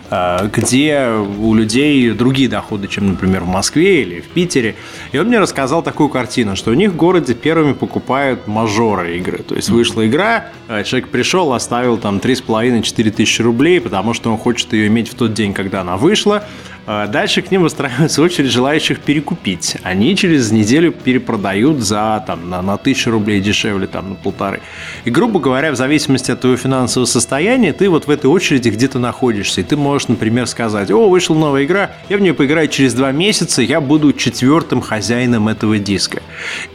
[0.10, 1.08] э, где
[1.40, 4.76] у людей другие доходы, чем, например, в Москве или в Питере.
[5.12, 9.40] И он мне рассказал такую картину, что у них в городе первыми покупают мажоры игры.
[9.40, 14.38] То есть вышла игра, э, человек пришел, оставил там 3,5-4 тысячи рублей, потому что он
[14.38, 16.44] хочет ее иметь в тот день, когда она вышла.
[16.88, 19.78] Дальше к ним выстраивается очередь желающих перекупить.
[19.84, 24.62] Они через неделю перепродают за там, на, на тысячу рублей дешевле, там, на полторы.
[25.06, 29.00] И, грубо говоря, в зависимости от твоего финансового состояния, ты вот в этой очереди где-то
[29.00, 29.62] находишься.
[29.62, 33.12] И ты можешь, например, сказать, о, вышла новая игра, я в нее поиграю через два
[33.12, 36.22] месяца, я буду четвертым хозяином этого диска.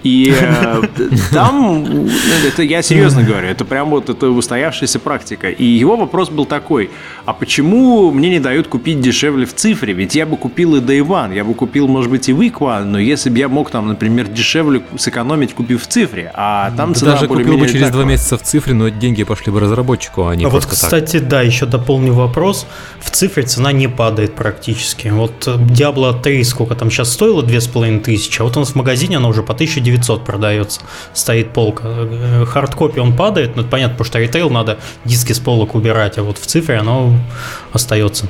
[0.03, 0.83] И э,
[1.33, 2.09] там,
[2.47, 5.51] это я серьезно говорю, это прям вот это устоявшаяся практика.
[5.51, 6.91] И его вопрос был такой,
[7.25, 9.93] а почему мне не дают купить дешевле в цифре?
[9.93, 12.85] Ведь я бы купил и Day One, я бы купил, может быть, и Week One,
[12.85, 17.01] но если бы я мог там, например, дешевле сэкономить, купив в цифре, а там Ты
[17.01, 20.37] цена даже купил бы через два месяца в цифре, но деньги пошли бы разработчику, а
[20.37, 21.29] не а вот, кстати, так.
[21.29, 22.67] да, еще дополню вопрос.
[23.01, 25.09] В цифре цена не падает практически.
[25.09, 27.43] Вот Diablo 3 сколько там сейчас стоило?
[27.47, 30.81] тысячи, а вот у нас в магазине она уже по 1900 продается.
[31.13, 31.89] Стоит полка.
[32.47, 36.23] Хардкопи он падает, ну это понятно, потому что ритейл надо диски с полок убирать, а
[36.23, 37.15] вот в цифре оно
[37.73, 38.29] остается.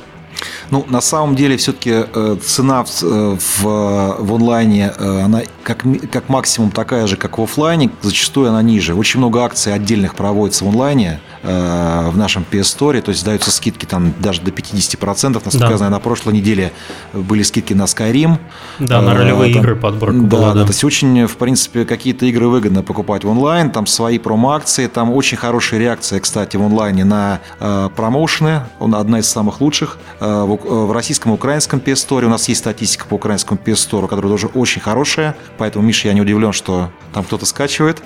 [0.69, 5.83] Ну, на самом деле, все-таки э, цена в, э, в, в онлайне, э, она как,
[6.11, 8.93] как максимум такая же, как в офлайне, зачастую она ниже.
[8.93, 13.85] Очень много акций отдельных проводится в онлайне, в нашем PS Store, то есть даются скидки
[13.85, 15.33] там даже до 50%.
[15.33, 15.71] Насколько да.
[15.71, 16.73] я знаю, на прошлой неделе
[17.13, 18.37] были скидки на Skyrim.
[18.79, 20.61] Да, на ролевые там, игры подборка да, была, да.
[20.61, 20.61] да.
[20.63, 25.13] То есть очень, в принципе, какие-то игры выгодно покупать в онлайн, там свои промо-акции, там
[25.13, 29.99] очень хорошая реакция, кстати, в онлайне на промоушены, одна из самых лучших.
[30.19, 34.07] В, в российском и украинском PS Store у нас есть статистика по украинскому PS Store,
[34.07, 38.01] которая тоже очень хорошая, поэтому, Миша, я не удивлен, что там кто-то скачивает.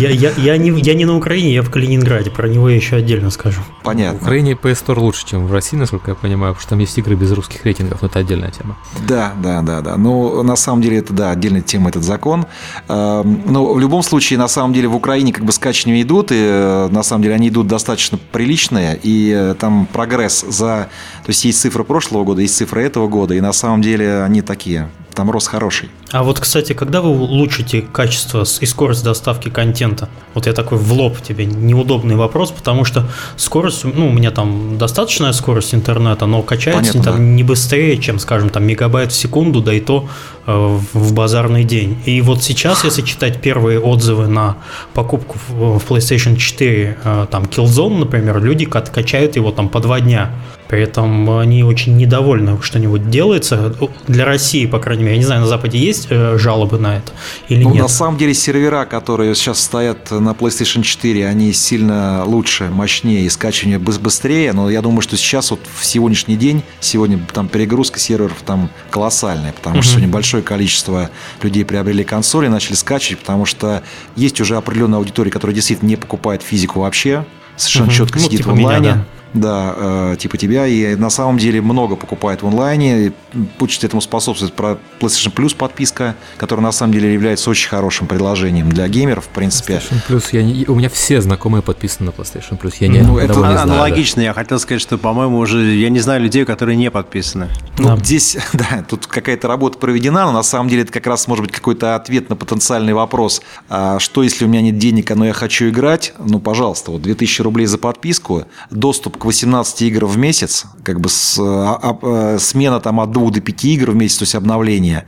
[0.00, 3.60] Я не на Украине, я в Калининграде, про него я еще отдельно скажу.
[3.82, 4.18] Понятно.
[4.18, 6.98] В Украине PS Store лучше, чем в России, насколько я понимаю, потому что там есть
[6.98, 8.76] игры без русских рейтингов, но это отдельная тема.
[9.06, 9.96] Да, да, да, да.
[9.96, 12.46] Ну, на самом деле, это, да, отдельная тема, этот закон.
[12.88, 16.36] Эм, но в любом случае, на самом деле, в Украине как бы скачивания идут, и
[16.38, 20.88] э, на самом деле они идут достаточно приличные, и э, там прогресс за...
[21.26, 24.42] То есть есть цифры прошлого года, есть цифры этого года, и на самом деле они
[24.42, 25.88] такие там рост хороший.
[26.12, 30.08] А вот, кстати, когда вы улучшите качество и скорость доставки контента?
[30.34, 34.76] Вот я такой в лоб тебе неудобный вопрос, потому что скорость, ну, у меня там
[34.78, 37.22] достаточная скорость интернета, но качается Понятно, там да.
[37.22, 40.06] не быстрее, чем, скажем, там мегабайт в секунду, да и то
[40.46, 41.98] э, в базарный день.
[42.04, 44.56] И вот сейчас, если читать первые отзывы на
[44.92, 50.00] покупку в, в PlayStation 4, э, там Killzone, например, люди качают его там по два
[50.00, 50.30] дня.
[50.68, 53.74] При этом они очень недовольны, что-нибудь делается.
[54.08, 57.12] Для России, по крайней мере, я не знаю, на Западе есть э, жалобы на это
[57.48, 57.82] или ну, нет?
[57.82, 63.28] На самом деле сервера, которые сейчас стоят на PlayStation 4, они сильно лучше, мощнее и
[63.28, 68.42] скачивание быстрее, но я думаю, что сейчас вот в сегодняшний день, сегодня там перегрузка серверов
[68.44, 71.10] там колоссальная, потому что сегодня большое количество
[71.42, 73.82] людей приобрели консоли, начали скачивать, потому что
[74.16, 77.24] есть уже определенная аудитория, которая действительно не покупает физику вообще,
[77.56, 77.94] совершенно угу.
[77.94, 78.80] четко ну, сидит типа в онлайне.
[78.80, 79.06] Меня, да
[79.36, 83.12] да, э, типа тебя, и на самом деле много покупает в онлайне,
[83.58, 88.70] будет этому способствует про PlayStation Plus подписка, которая на самом деле является очень хорошим предложением
[88.70, 89.74] для геймеров, в принципе.
[89.74, 93.18] PlayStation Plus, я не, у меня все знакомые подписаны на PlayStation Plus, я не, ну,
[93.18, 94.40] это не аналогично, знаю, да.
[94.40, 97.48] я хотел сказать, что, по-моему, уже, я не знаю людей, которые не подписаны.
[97.78, 97.96] Ну, да.
[97.96, 101.54] здесь, да, тут какая-то работа проведена, но на самом деле это как раз может быть
[101.54, 105.68] какой-то ответ на потенциальный вопрос, а что если у меня нет денег, но я хочу
[105.68, 111.00] играть, ну, пожалуйста, вот 2000 рублей за подписку, доступ к 18 игр в месяц, как
[111.00, 114.34] бы с, а, а, смена там от 2 до 5 игр в месяц, то есть
[114.34, 115.06] обновление.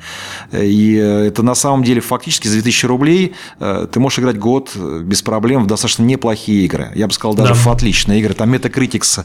[0.52, 5.64] И это на самом деле фактически за 2000 рублей ты можешь играть год без проблем
[5.64, 6.90] в достаточно неплохие игры.
[6.94, 7.60] Я бы сказал, даже да.
[7.60, 8.34] в отличные игры.
[8.34, 9.24] Там Metacritics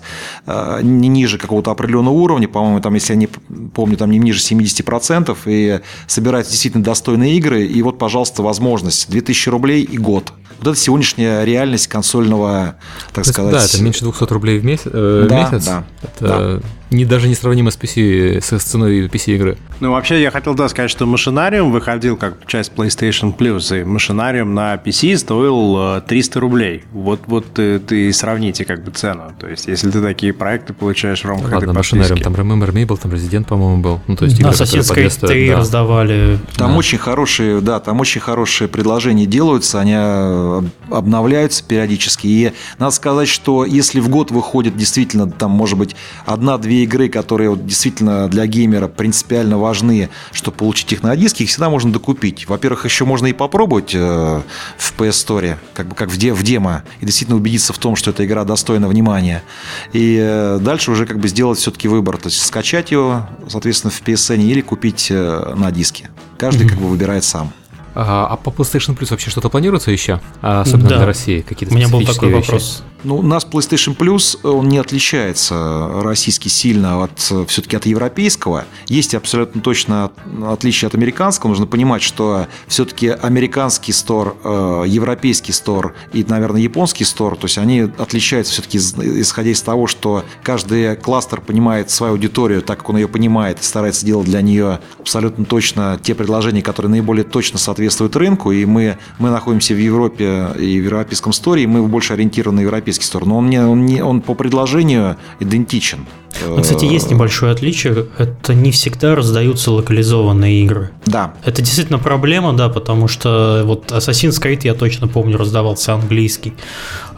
[0.84, 5.38] не ниже какого-то определенного уровня, по-моему, там, если я не помню, там не ниже 70%,
[5.46, 10.34] и собираются действительно достойные игры, и вот, пожалуйста, возможность 2000 рублей и год.
[10.64, 12.76] Вот это сегодняшняя реальность консольного,
[13.12, 13.52] так сказать...
[13.52, 14.88] Да, это меньше 200 рублей в месяц.
[14.94, 15.66] Э, да, месяц.
[15.66, 16.28] Да, это
[16.62, 16.62] да
[16.94, 19.58] не, даже не сравнимо с PC, с ценой PC-игры.
[19.80, 24.54] Ну, вообще, я хотел да, сказать, что Машинариум выходил как часть PlayStation Plus, и Машинариум
[24.54, 26.84] на PC стоил 300 э, рублей.
[26.92, 29.34] Вот, вот ты, ты сравните как бы цену.
[29.40, 32.86] То есть, если ты такие проекты получаешь в рамках Ладно, этой Машинариум, там Remember Me
[32.86, 34.02] был, там Resident, по-моему, был.
[34.08, 35.58] Ну, то есть, игры, Assassin's Creed 3 да.
[35.58, 36.40] раздавали.
[36.56, 36.78] Там да.
[36.78, 42.28] очень хорошие, да, там очень хорошие предложения делаются, они э, обновляются периодически.
[42.28, 47.50] И надо сказать, что если в год выходит действительно, там, может быть, одна-две игры, которые
[47.50, 52.48] вот действительно для геймера принципиально важны, чтобы получить их на диске, их всегда можно докупить.
[52.48, 54.42] Во-первых, еще можно и попробовать э,
[54.78, 57.96] в PS Store, как бы как в, де в демо, и действительно убедиться в том,
[57.96, 59.44] что эта игра достойна внимания.
[59.92, 64.02] И э, дальше уже как бы сделать все-таки выбор, то есть скачать его, соответственно, в
[64.02, 66.10] PSN или купить э, на диске.
[66.38, 66.70] Каждый mm-hmm.
[66.70, 67.54] как бы выбирает сам.
[67.96, 70.20] А, по PlayStation Plus вообще что-то планируется еще?
[70.42, 70.98] Особенно да.
[70.98, 71.42] для России?
[71.42, 72.46] Какие-то У меня был такой вещи?
[72.46, 72.84] вопрос.
[73.04, 78.64] Ну, у нас PlayStation Plus, он не отличается российский сильно от все-таки от европейского.
[78.88, 80.12] Есть абсолютно точно
[80.46, 81.50] отличие от американского.
[81.50, 87.58] Нужно понимать, что все-таки американский стор, э, европейский стор и, наверное, японский стор, то есть
[87.58, 92.98] они отличаются все-таки исходя из того, что каждый кластер понимает свою аудиторию так, как он
[92.98, 98.16] ее понимает, и старается делать для нее абсолютно точно те предложения, которые наиболее точно соответствуют
[98.16, 98.52] рынку.
[98.52, 102.62] И мы, мы находимся в Европе и в европейском сторе, и мы больше ориентированы на
[102.62, 106.06] европейский европейский стор, но он, не, он, не, он по предложению идентичен.
[106.48, 108.08] Ну, кстати, есть небольшое отличие.
[108.18, 110.90] Это не всегда раздаются локализованные игры.
[111.06, 111.36] Да.
[111.46, 116.54] Это действительно проблема, да, потому что вот Assassin's Creed, я точно помню, раздавался английский.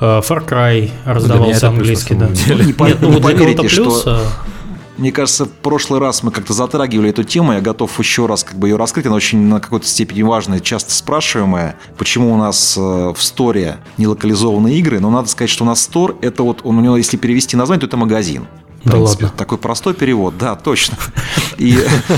[0.02, 2.28] Э, Far Cry раздавался английский, да.
[2.28, 4.06] Нет, ну вот для кого-то плюс...
[4.98, 7.54] Мне кажется, в прошлый раз мы как-то затрагивали эту тему.
[7.54, 9.06] Я готов еще раз как бы ее раскрыть.
[9.06, 11.76] Она очень на какой-то степени важная, часто спрашиваемая.
[11.98, 15.00] Почему у нас э, в сторе не локализованные игры?
[15.00, 17.82] Но надо сказать, что у нас стор, это вот, он, у него, если перевести название,
[17.82, 18.48] то это магазин.
[18.84, 19.38] В да принципе, ладно.
[19.38, 20.98] Такой простой перевод, да, точно.
[21.58, 21.78] И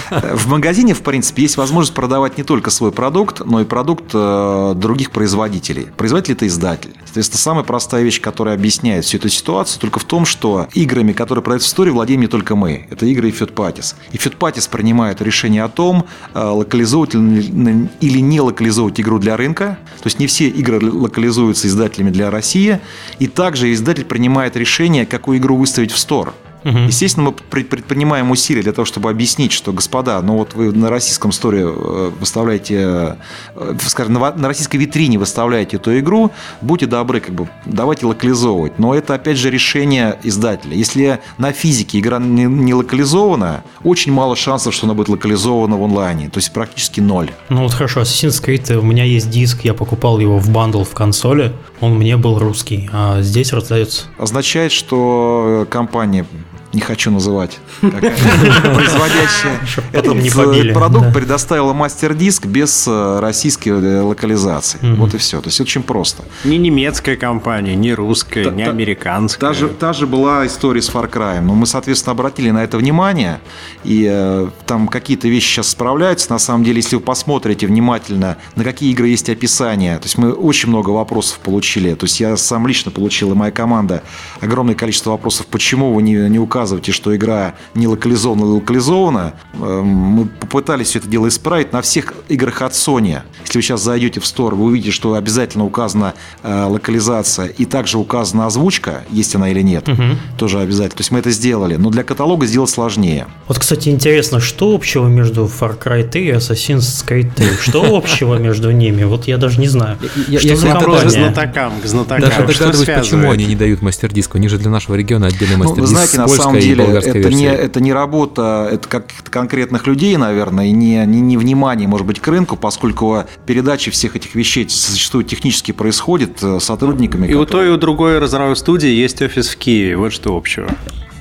[0.09, 4.11] э, в магазине, в принципе, есть возможность продавать не только свой продукт, но и продукт
[4.13, 5.87] э, других производителей.
[5.95, 6.91] Производитель– это издатель.
[7.05, 11.43] Соответственно, самая простая вещь, которая объясняет всю эту ситуацию, только в том, что играми, которые
[11.43, 12.87] продаются в истории, владеем не только мы.
[12.89, 13.95] Это игры и Федпатис.
[14.11, 19.77] И Федпатис принимает решение о том, э, локализовывать или не локализовывать игру для рынка.
[20.01, 22.79] То есть не все игры локализуются издателями для России.
[23.19, 26.33] И также издатель принимает решение, какую игру выставить в стор.
[26.67, 26.79] Угу.
[26.79, 31.31] Естественно, мы предпринимаем усилия для того, чтобы объяснить, что, господа, ну вот вы на российском
[31.31, 33.15] сторе э, выставляете,
[33.55, 38.79] э, скажем, на российской витрине выставляете эту игру, будьте добры, как бы давайте локализовывать.
[38.79, 40.75] Но это, опять же, решение издателя.
[40.75, 45.83] Если на физике игра не, не локализована, очень мало шансов, что она будет локализована в
[45.83, 46.29] онлайне.
[46.29, 47.31] То есть практически ноль.
[47.47, 50.93] Ну вот хорошо, Assassin's Creed, у меня есть диск, я покупал его в бандл в
[50.93, 54.07] консоли, он мне был русский, а здесь раздается.
[54.17, 56.25] Означает, что компания
[56.73, 59.59] не хочу называть, производящая
[59.93, 64.79] этот э, продукт, предоставила мастер-диск без э, российской э, локализации.
[64.95, 65.41] Вот и все.
[65.41, 66.23] То есть очень просто.
[66.43, 69.53] Не немецкая компания, не русская, не американская.
[69.79, 71.39] Та же была история с Far Cry.
[71.39, 73.39] Но мы, соответственно, обратили на это внимание,
[73.83, 76.31] и там какие-то вещи сейчас справляются.
[76.31, 80.33] На самом деле, если вы посмотрите внимательно, на какие игры есть описание, то есть мы
[80.33, 81.93] очень много вопросов получили.
[81.93, 84.03] То есть я сам лично получил, и моя команда,
[84.41, 89.33] огромное количество вопросов, почему вы не, не указываете что игра не локализована или локализована.
[89.61, 93.21] Эм, мы попытались все это дело исправить на всех играх от Sony.
[93.45, 97.99] Если вы сейчас зайдете в Store, вы увидите, что обязательно указана э, локализация и также
[97.99, 99.87] указана озвучка, есть она или нет.
[99.87, 100.03] Угу.
[100.37, 100.97] Тоже обязательно.
[100.97, 101.75] То есть мы это сделали.
[101.75, 103.27] Но для каталога сделать сложнее.
[103.47, 107.47] Вот, кстати, интересно, что общего между Far Cry 3 и Assassin's Creed 3?
[107.61, 109.03] Что общего между ними?
[109.03, 109.97] Вот я даже не знаю.
[110.27, 111.09] Я, что я, за компания?
[111.09, 112.29] Знатокам, к знатокам.
[112.29, 114.37] Даже догадываюсь, почему они не дают мастер-диску.
[114.37, 115.81] Они же для нашего региона отдельный мастер-диск.
[115.81, 120.65] Ну, знаете, на самом деле, это не, это не работа это как конкретных людей, наверное,
[120.67, 125.23] и не, не, не внимание, может быть, к рынку, поскольку передачи всех этих вещей зачастую
[125.23, 127.25] технически происходит э, сотрудниками.
[127.25, 127.43] И которые...
[127.43, 129.97] у той, и у другой разровой студии есть офис в Киеве.
[129.97, 130.69] Вот что общего.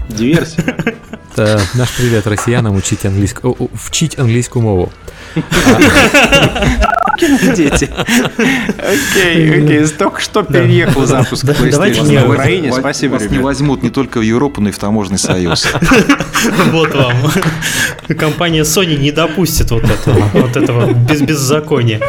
[0.09, 0.77] Диверсия.
[1.37, 3.57] Наш привет россиянам учить английскую,
[3.88, 4.92] учить английскую мову.
[7.18, 7.90] Дети.
[8.79, 9.87] Окей, окей.
[9.88, 12.72] Только что переехал запуск PlayStation в Украине.
[12.72, 15.66] Спасибо, Вас не возьмут не только в Европу, но и в таможенный союз.
[16.70, 17.14] Вот вам.
[18.18, 22.01] Компания Sony не допустит вот этого, вот этого без беззакония.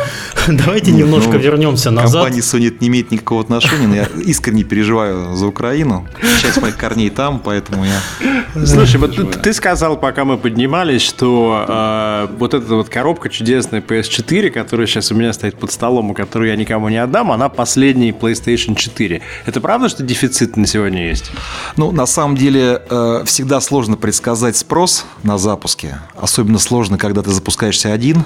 [0.48, 2.24] Давайте немножко Ну, вернемся назад.
[2.26, 6.08] Компания Sony это не имеет никакого отношения, но я искренне переживаю за Украину.
[6.42, 8.66] Часть моих корней там, поэтому я...
[8.66, 13.82] Слушай, вот ты, ты сказал, пока мы поднимались, что э, вот эта вот коробка чудесная
[13.82, 17.50] PS4, которая сейчас у меня стоит под столом, и которую я никому не отдам, она
[17.50, 19.22] последний PlayStation 4.
[19.46, 21.32] Это правда, что дефицит на сегодня есть?
[21.76, 26.00] Ну, на самом деле, э, всегда сложно предсказать спрос на запуске.
[26.16, 28.24] Особенно сложно, когда ты запускаешься один.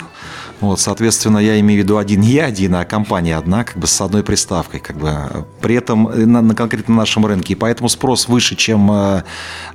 [0.62, 4.00] Вот, соответственно, я имею в виду один я один, а компания одна, как бы с
[4.00, 4.80] одной приставкой.
[4.80, 5.46] Как бы.
[5.60, 7.54] При этом э, на, на конкретно нашем рынке.
[7.54, 9.24] И поэтому спрос выше, чем э,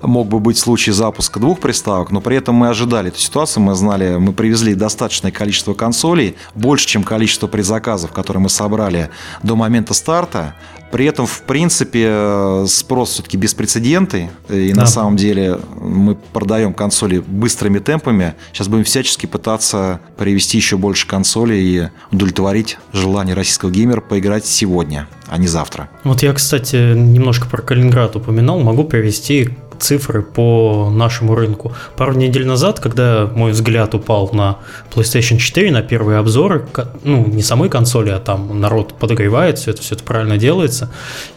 [0.01, 2.13] мог бы быть в случае запуска двух приставок.
[2.13, 3.65] Но при этом мы ожидали эту ситуацию.
[3.65, 9.11] Мы знали, мы привезли достаточное количество консолей, больше, чем количество предзаказов, которые мы собрали
[9.43, 10.55] до момента старта.
[10.93, 14.31] При этом, в принципе, э, спрос все-таки беспрецедентный.
[14.49, 14.83] И Да.
[14.83, 18.35] на самом деле мы продаем консоли быстрыми темпами.
[18.53, 25.09] Сейчас будем всячески пытаться привести еще больше консолей и удовлетворить желание российского геймера поиграть сегодня,
[25.29, 25.89] а не завтра.
[26.05, 31.73] Вот я, кстати, немножко про Калининград упоминал, могу привести цифры по нашему рынку.
[31.97, 34.59] Пару недель назад, когда мой взгляд упал на
[34.95, 36.67] PlayStation 4, на первые обзоры,
[37.05, 40.91] ну, не самой консоли, а там народ подогревает, все это, все это правильно делается,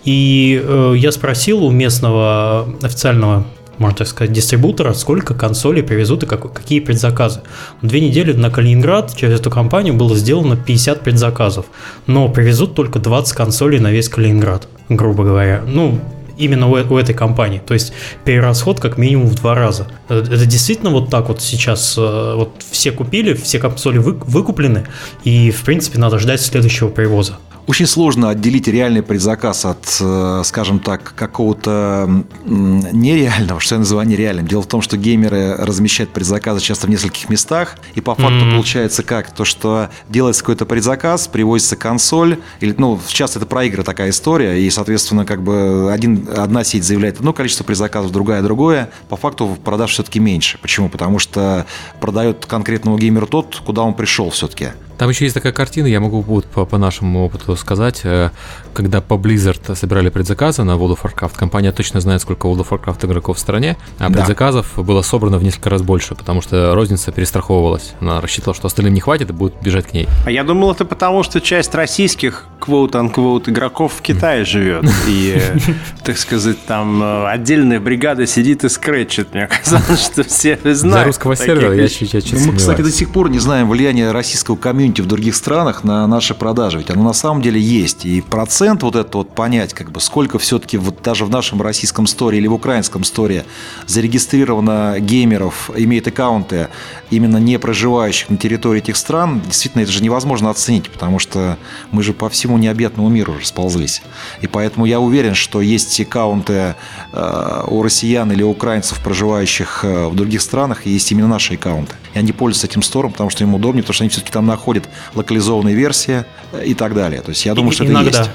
[0.04, 3.45] и э, я спросил у местного официального
[3.80, 7.41] можно так сказать, дистрибутора, сколько консолей привезут и как- какие предзаказы.
[7.82, 11.65] Две недели на Калининград через эту компанию было сделано 50 предзаказов,
[12.06, 15.63] но привезут только 20 консолей на весь Калининград, грубо говоря.
[15.65, 15.99] Ну,
[16.39, 17.62] именно у, у этой компании.
[17.65, 17.93] То есть
[18.25, 19.88] перерасход как минимум в два раза.
[20.08, 24.88] Э, Это действительно вот так вот сейчас э, вот все купили, все консоли вы- выкуплены,
[25.23, 27.38] и в принципе надо ждать следующего привоза.
[27.69, 32.10] Очень сложно отделить реальный предзаказ от, э, скажем так, какого-то
[32.43, 34.47] нереального, что я называю нереальным.
[34.47, 38.51] Дело в том, что геймеры размещают предзаказы часто в нескольких местах, и по факту Мгм.
[38.53, 39.29] получается как?
[39.29, 44.60] То, что делается какой-то предзаказ, привозится консоль, или, ну, часто это про игры такая история,
[44.60, 48.89] и, соответственно, как бы один, одна сеть заявляет одно количество предзаказов, другая другое.
[49.10, 50.58] По факту продаж все-таки меньше.
[50.60, 50.89] Почему?
[50.89, 51.67] Потому что
[52.01, 54.69] продает конкретному геймеру тот, куда он пришел все-таки.
[55.00, 58.32] Там еще есть такая картина, я могу вот по, по нашему опыту сказать, э,
[58.74, 62.70] когда по Blizzard собирали предзаказы на World of Warcraft, компания точно знает, сколько World of
[62.70, 64.18] Warcraft игроков в стране, а Да.
[64.18, 67.94] предзаказов было собрано в несколько раз больше, потому что розница перестраховывалась.
[68.02, 70.10] Она рассчитывала, что остальным не хватит и будут бежать к ней.
[70.26, 74.84] А я думал, это потому, что часть российских квоут-анквоут игроков в Китае живет.
[75.08, 75.58] И, э,
[76.04, 79.34] так сказать, там э, отдельная бригада сидит и скретчит.
[79.34, 80.82] Мне казалось, что все знают.
[80.82, 82.06] Для русского сервера я вещей.
[82.06, 85.36] чуть чуть Ну, мы, кстати, до сих пор не знаем влияния российского комьюнити в других
[85.36, 86.80] странах на наши продажи.
[86.80, 88.06] Ведь оно на самом деле есть.
[88.06, 92.08] И процент вот это вот понять, как бы, сколько все-таки вот даже в нашем российском
[92.08, 93.45] сторе или в украинском сторе
[93.88, 96.69] зарегистрировано геймеров, имеет аккаунты,
[97.10, 101.58] именно не проживающих на территории этих стран, действительно, это же невозможно оценить, потому что
[101.91, 104.02] мы же по всему необъятному миру расползлись.
[104.41, 106.75] И поэтому я уверен, что есть аккаунты
[107.13, 111.95] э, у россиян или украинцев, проживающих э, в других странах, и есть именно наши аккаунты.
[112.13, 114.79] И они пользуются этим стором, потому что им удобнее, потому что они все-таки там находят
[115.15, 117.22] локализованные версии э, и так далее.
[117.22, 118.18] То есть я думаю, И- что это иногда.
[118.20, 118.30] есть.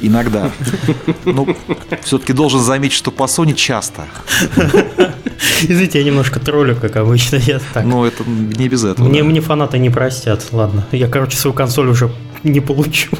[0.00, 0.50] Иногда.
[1.24, 1.56] Ну,
[2.04, 4.04] все-таки должен заметить, что по Sony часто.
[5.62, 7.36] Извините, я немножко троллю, как обычно.
[7.36, 7.84] Я так.
[7.84, 9.08] Но это не без этого.
[9.08, 9.28] Мне, да.
[9.28, 10.86] мне фанаты не простят, ладно.
[10.92, 12.10] Я, короче, свою консоль уже
[12.44, 13.10] не получу.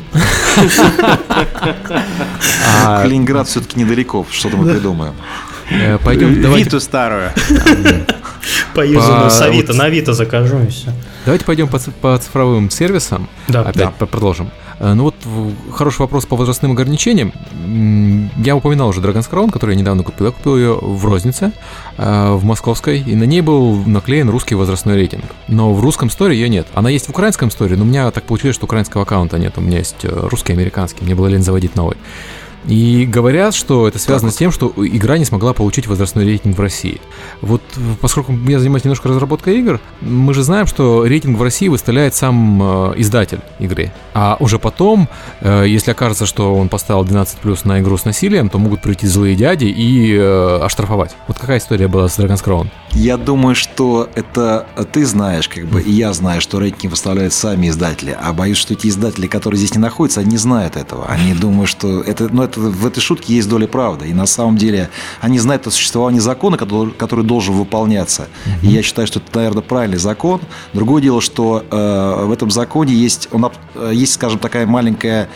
[2.76, 5.14] А, Калининград все-таки недалеко, что-то мы придумаем.
[5.70, 7.32] э, пойдем, давайте, Виту старую.
[8.74, 10.90] По юзану По- с Авито, на Авито закажу и все.
[11.24, 13.28] давайте пойдем по, по цифровым сервисам.
[13.48, 14.06] Да, Опять да.
[14.06, 14.50] продолжим.
[14.80, 15.14] Э, Ну вот
[15.72, 17.32] хороший вопрос по возрастным ограничениям.
[18.44, 20.26] Я упоминал уже Dragon's Crown, который я недавно купил.
[20.26, 21.52] Я купил ее в рознице,
[21.96, 25.24] э, в московской, и на ней был наклеен русский возрастной рейтинг.
[25.48, 26.66] Но в русском сторе ее нет.
[26.74, 29.54] Она есть в украинском сторе, но у меня так получилось, что украинского аккаунта нет.
[29.56, 31.04] У меня есть э, русский и американский.
[31.04, 31.96] Мне было лень заводить новый.
[32.68, 36.60] И говорят, что это связано с тем, что игра не смогла получить возрастной рейтинг в
[36.60, 37.00] России.
[37.40, 41.68] Вот э, поскольку я занимаюсь немножко разработкой игр, мы же знаем, что рейтинг в России
[41.68, 43.90] выставляет сам э, издатель игры.
[44.12, 45.08] А уже потом,
[45.40, 49.34] э, если окажется, что он поставил 12 на игру с насилием, то могут прийти злые
[49.34, 51.16] дяди и э, оштрафовать.
[51.26, 52.68] Вот какая история была с Dragon's Crown?
[52.92, 57.68] Я думаю, что это ты знаешь, как бы, и я знаю, что рейтинги выставляют сами
[57.68, 58.16] издатели.
[58.20, 61.06] А боюсь, что эти издатели, которые здесь не находятся, они знают этого.
[61.06, 64.08] Они думают, что это, ну, это, в этой шутке есть доля правды.
[64.08, 64.90] И на самом деле
[65.20, 68.28] они знают о существовании закона, который, который должен выполняться.
[68.62, 70.40] И я считаю, что это, наверное, правильный закон.
[70.72, 75.28] Другое дело, что э, в этом законе есть, он, э, есть, скажем, такая маленькая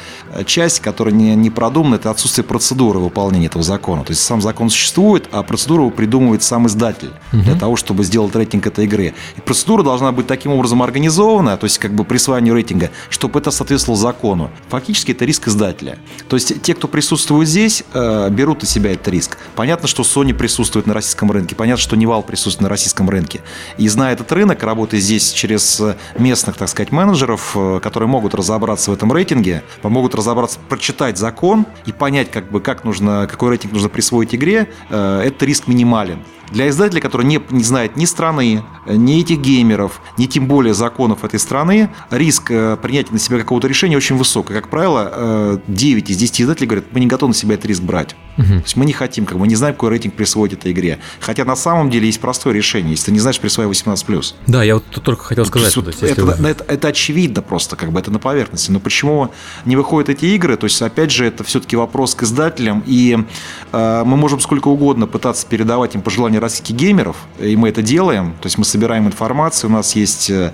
[0.46, 4.04] часть, которая не, не продумана, это отсутствие процедуры выполнения этого закона.
[4.04, 7.42] То есть сам закон существует, а процедуру придумывает сам издатель угу.
[7.42, 9.14] для того, чтобы сделать рейтинг этой игры.
[9.36, 13.50] И процедура должна быть таким образом организована, то есть как бы присваивание рейтинга, чтобы это
[13.50, 14.50] соответствовало закону.
[14.68, 15.98] Фактически это риск издателя.
[16.28, 19.38] То есть те, кто присутствует здесь, э, берут на себя этот риск.
[19.54, 23.40] Понятно, что Sony присутствует на российском рынке, понятно, что Нивал присутствует на российском рынке.
[23.78, 25.80] И зная этот рынок, работая здесь через
[26.18, 31.66] местных, так сказать, менеджеров, э, которые могут разобраться в этом рейтинге, помогут разобраться, прочитать закон
[31.86, 36.22] и понять, как бы, как нужно, какой рейтинг нужно присвоить игре, э, этот риск минимален.
[36.50, 41.24] Для издателя, который не, не знает ни страны, ни этих геймеров, ни тем более законов
[41.24, 44.50] этой страны, риск э, принятия на себя какого-то решения очень высок.
[44.50, 47.82] И, как правило, 9 из 10 издателей говорят, мы не готовы на себя этот риск
[47.82, 48.14] брать.
[48.38, 48.46] Угу.
[48.46, 50.98] То есть мы не хотим, как мы не знаем, какой рейтинг присвоить этой игре.
[51.20, 52.92] Хотя на самом деле есть простое решение.
[52.92, 54.34] Если ты не знаешь, присваивай 18+.
[54.46, 55.74] Да, я вот только хотел сказать.
[55.76, 56.48] Вот, это, это, вы...
[56.48, 58.70] это, это очевидно просто, как бы это на поверхности.
[58.70, 59.32] Но почему
[59.64, 60.56] не выходят эти игры?
[60.56, 62.82] То есть, опять же, это все-таки вопрос к издателям.
[62.86, 63.18] И
[63.72, 68.34] э, мы можем сколько угодно пытаться передавать им пожелания российских геймеров, и мы это делаем.
[68.40, 70.52] То есть мы собираем информацию, у нас есть э,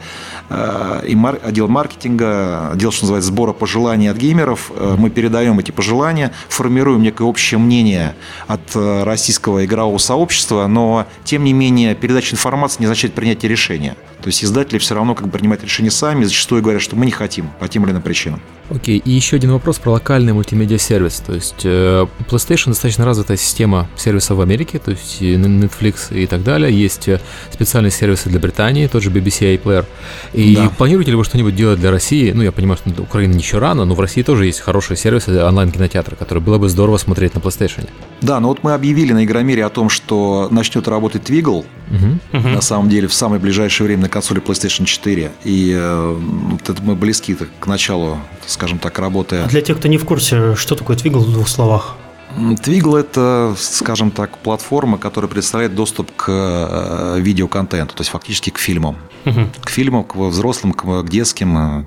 [1.07, 4.71] и мар- отдел маркетинга, отдел, что называется, сбора пожеланий от геймеров.
[4.75, 8.15] Э, мы передаем эти пожелания, формируем некое общее мнение
[8.47, 13.97] от э, российского игрового сообщества, но, тем не менее, передача информации не означает принятие решения.
[14.23, 17.13] То есть издатели все равно как бы принимают решения сами, зачастую говорят, что мы не
[17.13, 18.41] хотим по тем или иным причинам.
[18.71, 21.23] Окей, и еще один вопрос про локальный мультимедиа-сервис.
[21.27, 26.43] То есть э, PlayStation достаточно развитая система сервисов в Америке, то есть Netflix и так
[26.43, 26.71] далее.
[26.79, 29.87] Есть э, специальные сервисы для Британии, тот же BBC iPlayer.
[30.35, 30.69] И да.
[30.77, 32.31] планируете ли вы что-нибудь делать для России?
[32.33, 36.17] Ну, я понимаю, что Украина еще рано, но в России тоже есть хорошие сервисы онлайн-кинотеатра,
[36.17, 37.89] которые было бы здорово смотреть на PlayStation.
[38.21, 42.39] Да, но вот мы объявили на Игромире о том, что начнет работать Twiggle, угу.
[42.49, 45.33] на самом деле, в самое ближайшее время на консоли PlayStation 4.
[45.45, 46.17] И э,
[46.51, 49.37] вот это мы близки к началу, скажем так, работы.
[49.37, 51.97] А для тех, кто не в курсе, что такое Twiggle в двух словах?
[52.37, 58.59] Twiggle– это, скажем так, платформа, которая представляет доступ к э, видеоконтенту, то есть фактически к
[58.59, 58.97] фильмам.
[59.25, 59.41] Угу.
[59.63, 61.85] К фильмам, к взрослым, к детским э,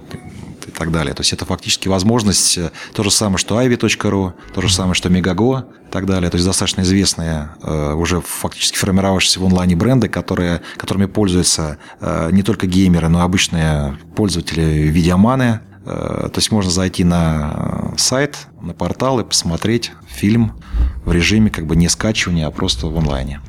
[0.74, 1.14] и так далее.
[1.14, 5.10] То есть это фактически возможность, э, то же самое, что ivy.ru, то же самое, что
[5.10, 6.30] Megago и так далее.
[6.30, 11.78] То есть достаточно известные, уже фактически формировавшиеся в онлайне бренды, которые, которыми пользуются
[12.32, 18.48] не только геймеры, но и обычные пользователи видеоманы, Э, то есть можно зайти на сайт,
[18.62, 20.54] на портал и посмотреть фильм
[21.06, 23.40] в режиме как бы не скачивания, а просто в онлайне.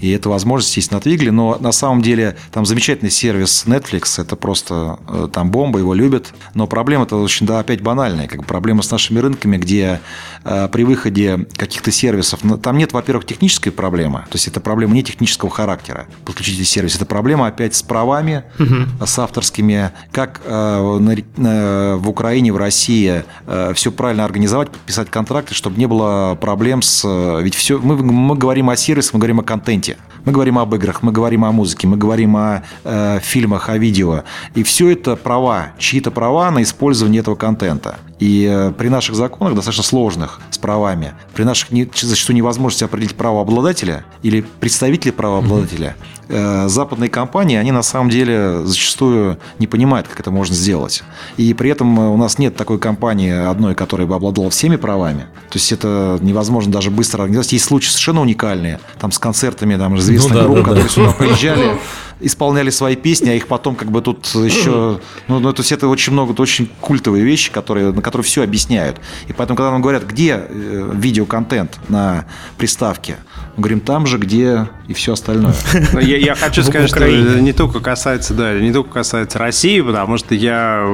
[0.00, 4.36] И эта возможность есть на Твигле, но на самом деле там замечательный сервис Netflix, это
[4.36, 6.34] просто э, там бомба, его любят.
[6.54, 8.28] Но проблема-то очень, да, опять банальная.
[8.28, 10.00] Как проблема с нашими рынками, где
[10.44, 15.02] э, при выходе каких-то сервисов, там нет, во-первых, технической проблемы, то есть это проблема не
[15.02, 19.06] технического характера, подключите сервис, это проблема опять с правами, угу.
[19.06, 25.10] с авторскими, как э, на, э, в Украине, в России э, все правильно организовать, подписать
[25.10, 27.02] контракты, чтобы не было проблем с...
[27.04, 29.96] Э, ведь все, мы, мы говорим о сервисе, мы говорим о контенте, контенте.
[30.24, 34.24] Мы говорим об играх, мы говорим о музыке, мы говорим о э, фильмах, о видео.
[34.56, 37.96] И все это права, чьи-то права на использование этого контента.
[38.18, 43.14] И э, при наших законах, достаточно сложных с правами, при наших не, зачастую невозможности определить
[43.14, 45.96] правообладателя или представителя правообладателя,
[46.28, 46.64] mm-hmm.
[46.64, 51.02] э, западные компании, они на самом деле зачастую не понимают, как это можно сделать.
[51.36, 55.26] И при этом у нас нет такой компании одной, которая бы обладала всеми правами.
[55.50, 57.52] То есть это невозможно даже быстро организовать.
[57.52, 60.90] Есть случаи совершенно уникальные, там с концертами, там известных ну, да, групп, да, которые да.
[60.90, 61.78] сюда приезжали,
[62.20, 65.00] исполняли свои песни, а их потом как бы тут еще...
[65.28, 68.42] Ну, ну то есть это очень много, это очень культовые вещи, которые, на которые все
[68.42, 68.98] объясняют.
[69.28, 73.16] И поэтому, когда нам говорят, где э, видеоконтент на приставке,
[73.56, 75.54] мы говорим там же, где и все остальное.
[75.92, 80.18] Ну, я, я хочу сказать, что не только касается, да, не только касается России, потому
[80.18, 80.84] что я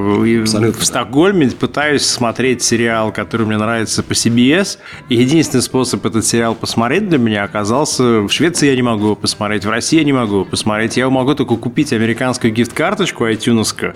[0.43, 0.81] Абсолютно.
[0.81, 6.55] в Стокгольме пытаюсь смотреть сериал, который мне нравится по CBS, и единственный способ этот сериал
[6.55, 10.13] посмотреть для меня оказался в Швеции я не могу его посмотреть, в России я не
[10.13, 13.95] могу его посмотреть, я могу только купить американскую гифт-карточку iTunes,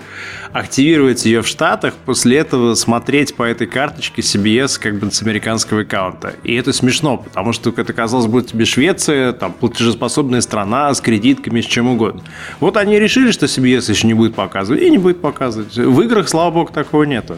[0.51, 5.81] активировать ее в Штатах, после этого смотреть по этой карточке CBS как бы с американского
[5.81, 6.33] аккаунта.
[6.43, 11.61] И это смешно, потому что это казалось будет тебе Швеция, там платежеспособная страна с кредитками,
[11.61, 12.23] с чем угодно.
[12.59, 15.77] Вот они решили, что CBS еще не будет показывать, и не будет показывать.
[15.77, 17.37] В играх, слава богу, такого нету.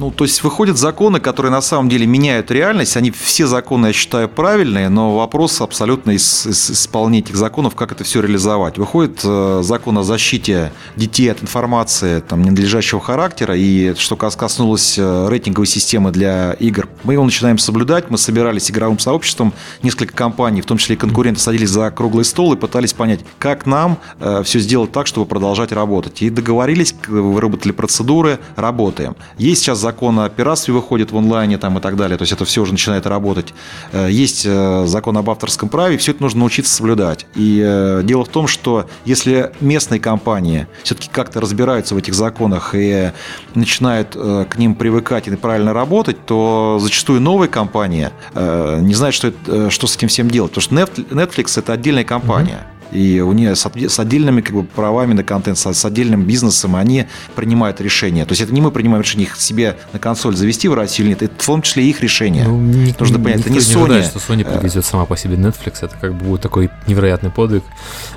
[0.00, 2.96] Ну, то есть выходят законы, которые на самом деле меняют реальность.
[2.96, 7.92] Они все законы, я считаю, правильные, но вопрос абсолютно из, из исполнения этих законов, как
[7.92, 8.78] это все реализовать.
[8.78, 15.28] Выходит э, закон о защите детей от информации там, ненадлежащего характера, и что коснулось э,
[15.28, 18.08] рейтинговой системы для игр, мы его начинаем соблюдать.
[18.08, 22.54] Мы собирались игровым сообществом, несколько компаний, в том числе и конкуренты, садились за круглый стол
[22.54, 26.22] и пытались понять, как нам э, все сделать так, чтобы продолжать работать.
[26.22, 29.14] И договорились, выработали процедуры, работаем.
[29.36, 32.44] Есть сейчас закон о пиратстве выходит в онлайне там, и так далее, то есть это
[32.44, 33.54] все уже начинает работать.
[33.92, 37.26] Э, есть э, закон об авторском праве, все это нужно научиться соблюдать.
[37.34, 42.74] И э, дело в том, что если местные компании все-таки как-то разбираются в этих законах
[42.74, 43.12] и
[43.54, 49.70] начинают к ним привыкать и правильно работать, то зачастую новые компании не знают, что, это,
[49.70, 50.52] что с этим всем делать.
[50.52, 52.66] Потому что Netflix– это отдельная компания.
[52.66, 57.06] Mm-hmm и у нее с отдельными как бы, правами на контент, с отдельным бизнесом, они
[57.34, 58.24] принимают решения.
[58.24, 61.14] То есть это не мы принимаем решение их себе на консоль завести в Россию или
[61.14, 62.44] нет, это в том числе их решение.
[62.46, 62.58] Ну,
[62.98, 63.84] Нужно понять, это не, не Sony.
[63.84, 67.64] Ожидает, что Sony привезет сама по себе Netflix, это как бы будет такой невероятный подвиг,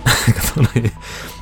[0.25, 0.91] который...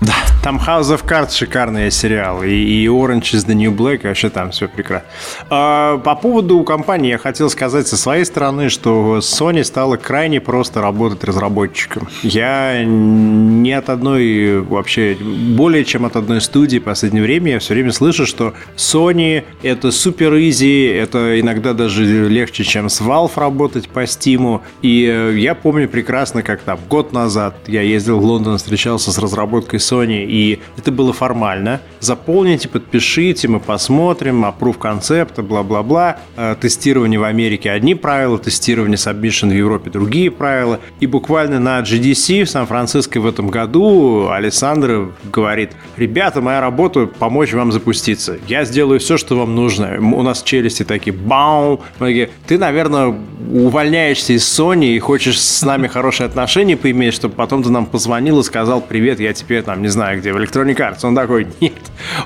[0.01, 0.15] Да.
[0.41, 4.31] Там House of Cards шикарный сериал, и, и Orange is the New Black, и вообще
[4.31, 5.07] там все прекрасно.
[5.51, 10.81] А, по поводу компании я хотел сказать со своей стороны, что Sony стало крайне просто
[10.81, 12.07] работать разработчиком.
[12.23, 17.75] Я не от одной вообще, более чем от одной студии в последнее время я все
[17.75, 23.87] время слышу, что Sony это супер изи, это иногда даже легче, чем с Valve работать
[23.89, 24.61] по Steam.
[24.81, 29.19] И э, я помню прекрасно, как там год назад я ездил в Лондон, встречался с
[29.19, 31.81] разработкой Sony, и это было формально.
[31.99, 36.17] Заполните, подпишите, мы посмотрим, approve концепта, бла-бла-бла.
[36.37, 40.79] Э, тестирование в Америке одни правила, тестирование submission в Европе другие правила.
[40.99, 47.53] И буквально на GDC в Сан-Франциско в этом году Александр говорит, ребята, моя работа помочь
[47.53, 48.39] вам запуститься.
[48.47, 49.97] Я сделаю все, что вам нужно.
[49.99, 51.81] У нас челюсти такие, бау.
[51.99, 53.13] Многие, ты, наверное,
[53.51, 58.39] увольняешься из Sony и хочешь с нами хорошие отношения поиметь, чтобы потом ты нам позвонил
[58.39, 60.99] и сказал, привет, я теперь там не знаю где, в Electronic Arts.
[61.03, 61.73] Он такой, нет,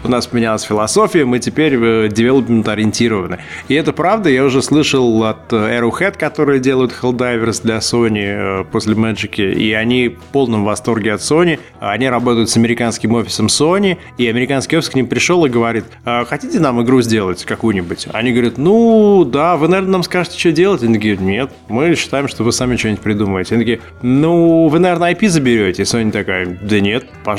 [0.03, 1.71] у нас поменялась философия, мы теперь
[2.09, 3.39] девелопмент ориентированы.
[3.67, 8.93] И это правда, я уже слышал от Arrowhead, которые делают Helldivers для Sony э, после
[8.93, 11.59] Magic, и они в полном восторге от Sony.
[11.79, 16.25] Они работают с американским офисом Sony, и американский офис к ним пришел и говорит, «А
[16.25, 18.07] хотите нам игру сделать какую-нибудь?
[18.11, 20.83] Они говорят, ну, да, вы, наверное, нам скажете, что делать?
[20.83, 23.55] Они такие, нет, мы считаем, что вы сами что-нибудь придумаете.
[23.55, 25.83] Они такие, ну, вы, наверное, IP заберете?
[25.83, 27.34] И Sony такая, да нет, пожалуйста.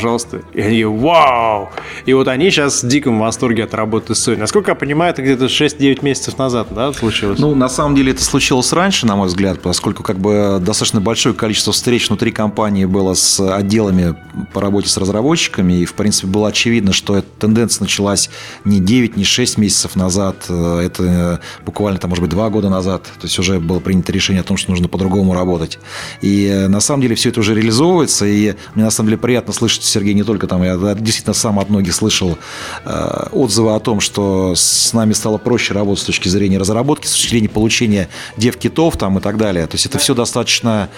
[0.53, 1.70] И они, вау!
[2.05, 4.38] И вот они сейчас в диком восторге от работы с Sony.
[4.38, 7.38] Насколько я понимаю, это где-то 6-9 месяцев назад, да, случилось?
[7.38, 11.34] Ну, на самом деле это случилось раньше, на мой взгляд, поскольку как бы достаточно большое
[11.34, 14.16] количество встреч внутри компании было с отделами
[14.53, 18.30] по работе с разработчиками, и, в принципе, было очевидно, что эта тенденция началась
[18.64, 23.26] не 9, не 6 месяцев назад, это буквально, там, может быть, 2 года назад, то
[23.26, 25.78] есть уже было принято решение о том, что нужно по-другому работать.
[26.20, 29.53] И э, на самом деле все это уже реализовывается, и мне на самом деле приятно
[29.53, 32.39] слышать, Сергей, не только там, я действительно сам от многих слышал
[32.84, 37.12] э, отзывы о том, что с нами стало проще работать с точки зрения разработки, с
[37.12, 39.66] точки зрения получения дев-китов там и так далее.
[39.66, 40.89] То есть это все достаточно,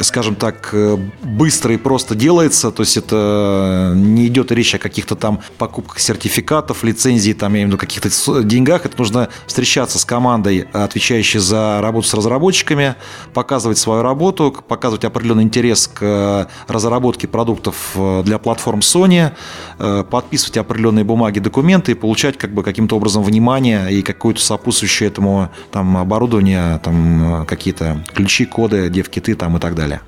[0.00, 0.74] скажем так,
[1.22, 6.00] быстро быстро и просто делается, то есть это не идет речь о каких-то там покупках
[6.00, 8.86] сертификатов, лицензий, там, я имею в виду, каких-то деньгах.
[8.86, 12.96] Это нужно встречаться с командой, отвечающей за работу с разработчиками,
[13.32, 19.32] показывать свою работу, показывать определенный интерес к разработке продуктов э, для платформ Sony,
[19.78, 25.08] э, подписывать определенные бумаги, документы и получать как бы каким-то образом внимание и какое-то сопутствующее
[25.08, 30.00] этому там оборудование, там э, какие-то ключи, коды, девкиты там и так далее.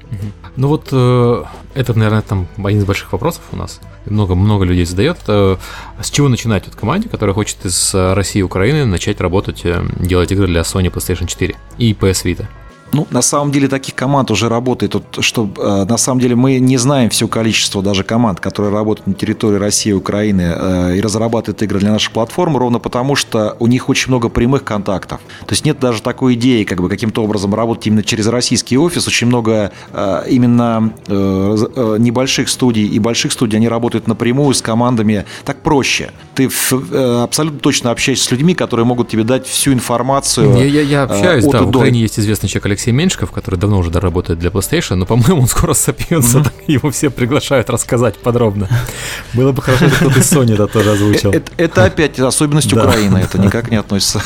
[0.56, 3.80] Ну вот это, наверное, там один из больших вопросов у нас.
[4.06, 5.18] Много-много людей задает.
[5.26, 10.32] С чего начинать вот команде, которая хочет из России и Украины начать работать, э, делать
[10.32, 12.46] игры для Sony PlayStation 4 и PS Vita?
[12.96, 14.94] Ну, на самом деле таких команд уже работает.
[14.94, 19.06] Вот, что, э, на самом деле мы не знаем все количество даже команд, которые работают
[19.06, 23.54] на территории России и Украины э, и разрабатывают игры для нашей платформы, ровно потому, что
[23.58, 25.20] у них очень много прямых контактов.
[25.46, 29.06] То есть нет даже такой идеи, как бы каким-то образом работать именно через российский офис.
[29.06, 34.62] Очень много э, именно э, э небольших студий и больших студий, они работают напрямую с
[34.62, 35.26] командами.
[35.44, 36.12] Так проще.
[36.34, 40.56] Ты э, абсолютно точно общаешься с людьми, которые могут тебе дать всю информацию.
[40.56, 43.90] Я, я, я общаюсь, да, в Украине есть известный человек Алексей Меньшиков, который давно уже
[43.90, 46.52] работает для PlayStation, но, по-моему, он скоро сопьется, mm-hmm.
[46.66, 48.68] его все приглашают рассказать подробно.
[49.32, 51.32] Было бы хорошо, если кто-то из Sony это тоже озвучил.
[51.32, 54.22] Это, это опять особенность Украины, это никак не относится.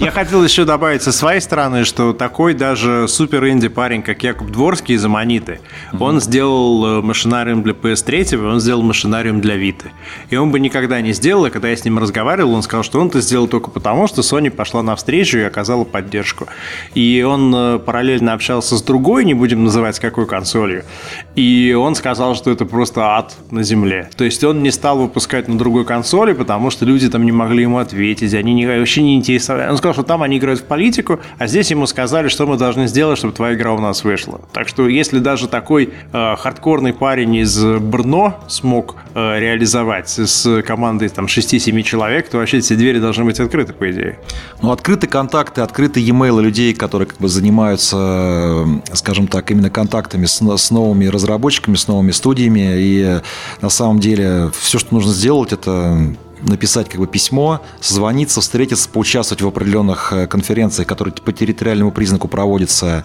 [0.00, 4.50] Я хотел еще добавить со своей стороны, что такой даже супер инди парень, как Якуб
[4.50, 5.60] Дворский из Аманиты,
[5.98, 9.88] он сделал э, машинариум для PS3, он сделал машинариум для Vita.
[10.30, 13.00] И он бы никогда не сделал, и когда я с ним разговаривал, он сказал, что
[13.00, 16.46] он это сделал только потому, что Sony пошла навстречу и оказала поддержку.
[16.94, 20.82] И он э, параллельно общался с другой, не будем называть какой консолью,
[21.36, 24.10] и он сказал, что это просто ад на земле.
[24.16, 27.62] То есть он не стал выпускать на другой консоли, потому что люди там не могли
[27.62, 29.70] ему ответить, они не, вообще не интересовали.
[29.70, 32.88] Он сказал, что там они играют в политику, а здесь ему сказали, что мы должны
[32.88, 34.40] сделать, чтобы твоя игра у нас вышла.
[34.52, 41.08] Так что если даже такой э, хардкорный парень из Брно смог э, реализовать с командой
[41.08, 44.18] там 6-7 человек, то вообще все двери должны быть открыты, по идее.
[44.60, 50.26] Ну, открыты контакты, открыты e-mail людей, которые как бы занимаются, э, скажем так, именно контактами
[50.26, 52.60] с, с новыми разработчиками, с новыми студиями.
[52.76, 53.20] И
[53.60, 59.42] на самом деле все, что нужно сделать, это написать как бы письмо, созвониться, встретиться, поучаствовать
[59.42, 63.04] в определенных э, конференциях, которые по территориальному признаку проводятся.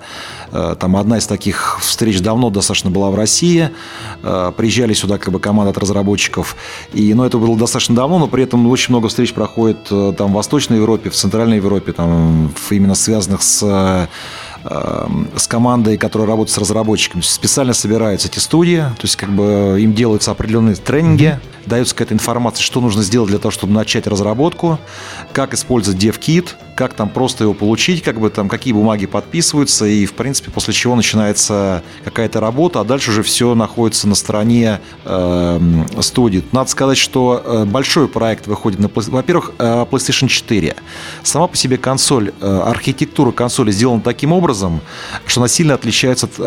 [0.52, 3.70] Э, там одна из таких встреч давно достаточно была в России.
[4.24, 6.56] Э, приезжали сюда как бы команда от разработчиков.
[6.94, 10.34] И, ну, это было достаточно давно, но при этом очень много встреч проходит там в
[10.34, 14.08] Восточной Европе, в Центральной Европе, там именно связанных с
[15.36, 19.94] с командой, которая работает с разработчиками, специально собираются эти студии, то есть как бы им
[19.94, 24.80] делаются определенные тренинги, дается какая-то информация, что нужно сделать для того, чтобы начать разработку,
[25.34, 30.06] как использовать DevKit, как там просто его получить, как бы там какие бумаги подписываются, и
[30.06, 35.60] в принципе после чего начинается какая-то работа, а дальше уже все находится на стороне э,
[36.02, 36.44] студии.
[36.52, 40.76] Надо сказать, что э, большой проект выходит на, во-первых, э, PlayStation 4.
[41.24, 44.82] Сама по себе консоль, э, архитектура консоли сделана таким образом,
[45.26, 46.38] что она сильно отличается от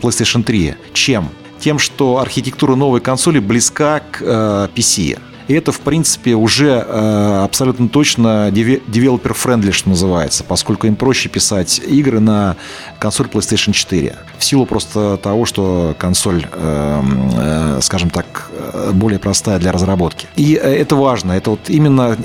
[0.00, 0.74] PlayStation 3.
[0.94, 1.30] Чем?
[1.64, 5.18] Тем, что архитектура новой консоли близка к э, PC.
[5.48, 11.80] И это, в принципе, уже э, абсолютно точно developer-friendly, что называется, поскольку им проще писать
[11.86, 12.56] игры на
[12.98, 14.16] консоль PlayStation 4.
[14.38, 17.02] В силу просто того, что консоль, э,
[17.36, 20.26] э, скажем так, э, более простая для разработки.
[20.36, 21.32] И это важно.
[21.32, 22.16] Это вот именно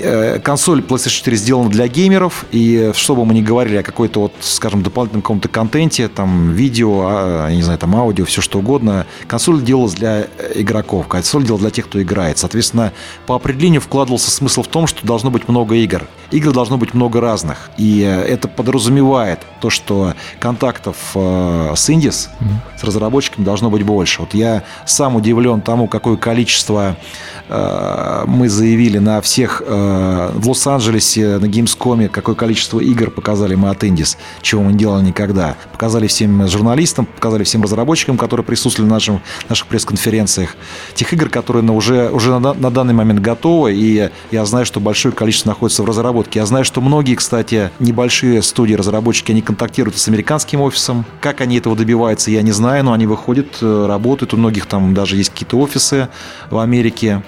[0.42, 4.32] консоль PlayStation 4 сделана для геймеров, и что бы мы ни говорили о какой-то вот,
[4.40, 9.06] скажем, дополнительном каком-то контенте, там, видео, а, я не знаю, там, аудио, все что угодно,
[9.26, 12.38] консоль делалась для игроков, консоль делалась для тех, кто играет.
[12.38, 12.92] Соответственно,
[13.26, 16.06] по определению вкладывался смысл в том, что должно быть много игр.
[16.30, 17.70] Игр должно быть много разных.
[17.76, 22.80] И э, это подразумевает то, что контактов э, с Индис, mm-hmm.
[22.80, 24.20] с разработчиками должно быть больше.
[24.20, 26.96] Вот я сам удивлен тому, какое количество
[27.48, 33.82] э, мы заявили на всех в Лос-Анджелесе, на Gamescom, какое количество игр показали мы от
[33.84, 35.56] Индис, чего мы не делали никогда.
[35.72, 40.56] Показали всем журналистам, показали всем разработчикам, которые присутствовали на нашем, наших пресс-конференциях.
[40.94, 44.80] Тех игр, которые на уже, уже на, на данный момент готовы, и я знаю, что
[44.80, 46.38] большое количество находится в разработке.
[46.40, 51.04] Я знаю, что многие, кстати, небольшие студии разработчики, они контактируют с американским офисом.
[51.20, 54.34] Как они этого добиваются, я не знаю, но они выходят, э, работают.
[54.34, 56.08] У многих там даже есть какие-то офисы
[56.50, 57.22] в Америке.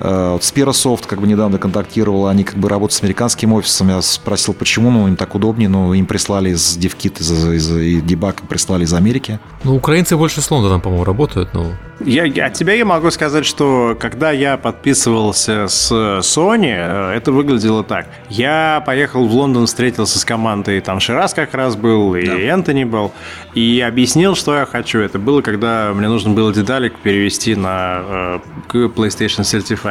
[0.00, 3.88] Э, вот Sperasoft как бы недавно контактировал, они как бы работают с американским офисом.
[3.88, 8.02] Я спросил, почему, ну, им так удобнее, но им прислали из DevKit, из, из, из
[8.02, 9.38] дебаг прислали из Америки.
[9.64, 11.72] Ну, украинцы больше с Лондоном, по-моему, работают, но...
[12.04, 17.82] Я, от тебя я могу сказать, что когда я подписывался с Sony, э, это выглядело
[17.82, 18.06] так.
[18.28, 22.38] Я поехал в Лондон, встретился с командой, там Шираз как раз был, и да.
[22.38, 23.12] Энтони был,
[23.54, 24.98] и объяснил, что я хочу.
[24.98, 28.38] Это было, когда мне нужно было детали перевести на э,
[28.68, 29.85] к PlayStation Certified.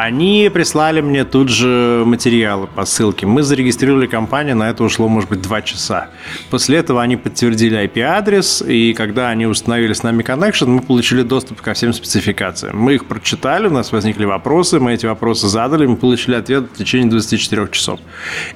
[0.00, 3.26] Они прислали мне тут же материалы по ссылке.
[3.26, 6.10] Мы зарегистрировали компанию, на это ушло, может быть, два часа.
[6.50, 11.62] После этого они подтвердили IP-адрес, и когда они установили с нами connection, мы получили доступ
[11.62, 12.78] ко всем спецификациям.
[12.78, 16.78] Мы их прочитали, у нас возникли вопросы, мы эти вопросы задали, мы получили ответ в
[16.78, 17.98] течение 24 часов.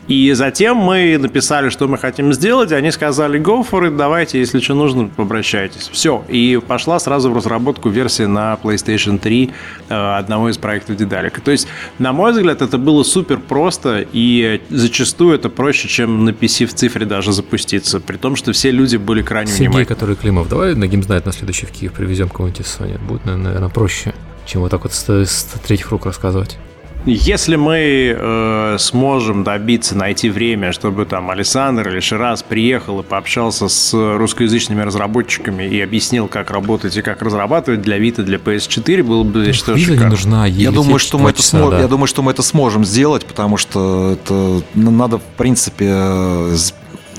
[0.06, 4.60] И затем мы написали, что мы хотим сделать, они сказали, go for it, давайте, если
[4.60, 5.90] что нужно, обращайтесь.
[5.92, 6.24] Все.
[6.28, 9.50] И пошла сразу в разработку версии на PlayStation 3
[9.88, 11.40] э, одного из проектов Дедали человека.
[11.40, 16.30] То есть, на мой взгляд, это было супер просто, и зачастую это проще, чем на
[16.30, 19.86] PC в цифре даже запуститься, при том, что все люди были крайне Сергей, внимательны.
[19.86, 22.98] который Климов, давай на геймзнайт на следующий в Киев привезем кого-нибудь из Sony.
[23.06, 24.14] Будет, наверное, проще,
[24.46, 26.58] чем вот так вот с, с третьих рук рассказывать.
[27.04, 33.68] Если мы э, сможем добиться, найти время, чтобы там Александр или Шираз приехал и пообщался
[33.68, 39.24] с русскоязычными разработчиками и объяснил, как работать и как разрабатывать для Vita, для PS4, было
[39.24, 40.46] бы, я считаю, Vita не нужна.
[40.46, 41.70] Я думаю, что мы это смо...
[41.70, 41.80] да.
[41.80, 45.92] я думаю, что мы это сможем сделать, потому что это надо, в принципе,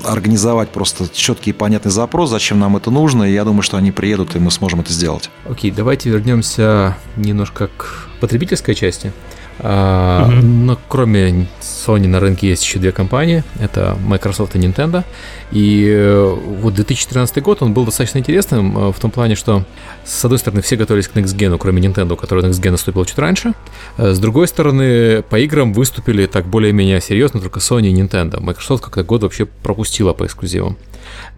[0.02, 3.92] организовать просто четкий и понятный запрос, зачем нам это нужно, и я думаю, что они
[3.92, 5.30] приедут, и мы сможем это сделать.
[5.48, 9.12] Окей, давайте вернемся немножко к потребительской части.
[9.60, 15.04] А, mm Но кроме Sony на рынке есть еще две компании, это Microsoft и Nintendo.
[15.52, 19.64] И э, вот 2013 год, он был достаточно интересным э, в том плане, что
[20.04, 23.18] с одной стороны все готовились к Next Gen, кроме Nintendo, который Next Gen наступил чуть
[23.18, 23.52] раньше.
[23.96, 28.40] Э, с другой стороны, по играм выступили так более-менее серьезно только Sony и Nintendo.
[28.40, 30.76] Microsoft как-то год вообще пропустила по эксклюзивам.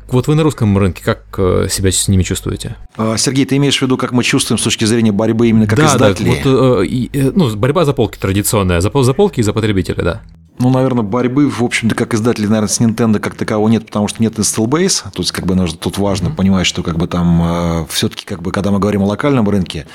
[0.09, 1.25] Вот вы на русском рынке как
[1.71, 2.77] себя с ними чувствуете?
[2.97, 5.79] А, Сергей, ты имеешь в виду, как мы чувствуем с точки зрения борьбы именно как
[5.79, 6.41] да, издатели?
[6.45, 10.23] Да, вот, ну, борьба за полки традиционная, за, за полки и за потребителя, да.
[10.59, 14.23] Ну, наверное, борьбы, в общем-то, как издатели, наверное, с Nintendo как такового нет, потому что
[14.23, 15.05] нет install base.
[15.13, 18.41] То есть, как бы, нужно, тут важно понимать, что, как бы, там, э, все-таки, как
[18.41, 19.87] бы, когда мы говорим о локальном рынке,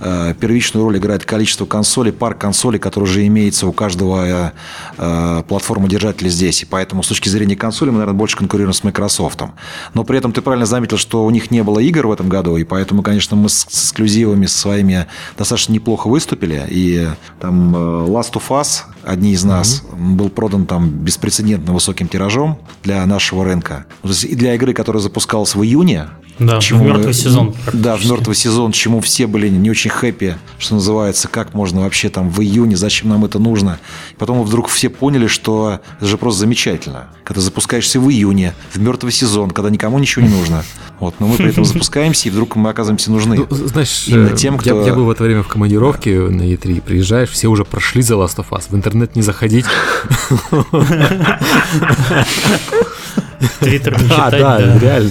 [0.00, 4.50] э, первичную роль играет количество консолей, парк консолей, который уже имеется у каждого э,
[4.96, 6.62] э, платформодержателя здесь.
[6.62, 9.40] И поэтому, с точки зрения консоли, мы, наверное, больше конкурируем с Microsoft.
[9.94, 12.56] Но при этом ты правильно заметил, что у них не было игр в этом году,
[12.56, 15.06] и поэтому, конечно, мы с эксклюзивами своими
[15.36, 16.66] достаточно неплохо выступили.
[16.68, 17.06] И
[17.40, 22.58] там э, Last of Us, одни из нас, mm-hmm был продан там беспрецедентно высоким тиражом
[22.82, 23.86] для нашего рынка.
[24.04, 26.08] И для игры, которая запускалась в июне,
[26.38, 27.54] да, чему в мертвый сезон.
[27.72, 32.08] Да, в мертвый сезон, чему все были не очень хэппи, что называется, как можно вообще
[32.08, 33.78] там в июне, зачем нам это нужно.
[34.18, 37.08] Потом вдруг все поняли, что это же просто замечательно.
[37.24, 40.64] Когда запускаешься в июне, в мертвый сезон, когда никому ничего не нужно.
[41.00, 43.36] Вот, но мы при этом запускаемся, и вдруг мы оказываемся нужны.
[43.36, 44.80] Ну, знаешь, именно тем, кто...
[44.80, 48.14] я, я был в это время в командировке на E3, приезжаешь, все уже прошли за
[48.14, 49.64] Last of Us, в интернет не заходить.
[53.60, 54.32] Твиттер не читать.
[54.32, 55.10] Да, да, реально.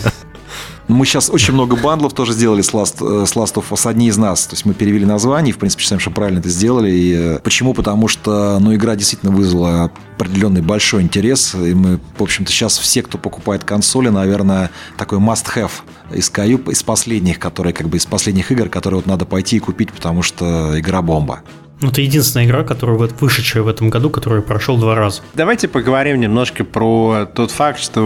[0.88, 4.08] Мы сейчас очень много бандлов тоже сделали с Last, э, с Last of Us, одни
[4.08, 4.48] из нас.
[4.48, 6.90] То есть мы перевели название, в принципе, считаем, что правильно это сделали.
[6.90, 7.74] И э, почему?
[7.74, 11.54] Потому что ну, игра действительно вызвала определенный большой интерес.
[11.56, 15.72] И мы, в общем-то, сейчас все, кто покупает консоли, наверное, такой must-have
[16.14, 19.60] из Каю, из последних, которые как бы из последних игр, которые вот надо пойти и
[19.60, 21.42] купить, потому что игра бомба.
[21.80, 25.22] Ну, это единственная игра, которая вот вышедшая в этом году, которую прошел два раза.
[25.36, 28.02] Давайте поговорим немножко про тот факт, что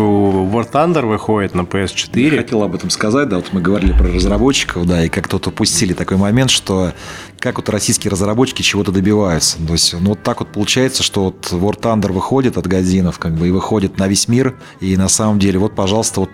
[0.51, 2.35] War Thunder выходит на PS4.
[2.35, 5.47] Я хотел об этом сказать, да, вот мы говорили про разработчиков, да, и как тут
[5.47, 6.91] упустили такой момент, что
[7.39, 9.57] как вот российские разработчики чего-то добиваются.
[9.65, 13.35] То есть, ну, вот так вот получается, что вот War Thunder выходит от Годзинов, как
[13.35, 16.31] бы, и выходит на весь мир, и на самом деле, вот, пожалуйста, вот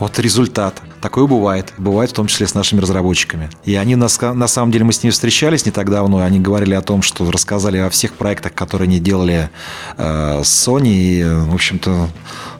[0.00, 0.82] вот результат.
[1.00, 1.72] Такое бывает.
[1.78, 3.50] Бывает в том числе с нашими разработчиками.
[3.64, 6.74] И они, на, на самом деле, мы с ними встречались не так давно, они говорили
[6.74, 9.50] о том, что рассказали о всех проектах, которые они делали
[9.96, 12.08] э, с Sony, и, в общем-то,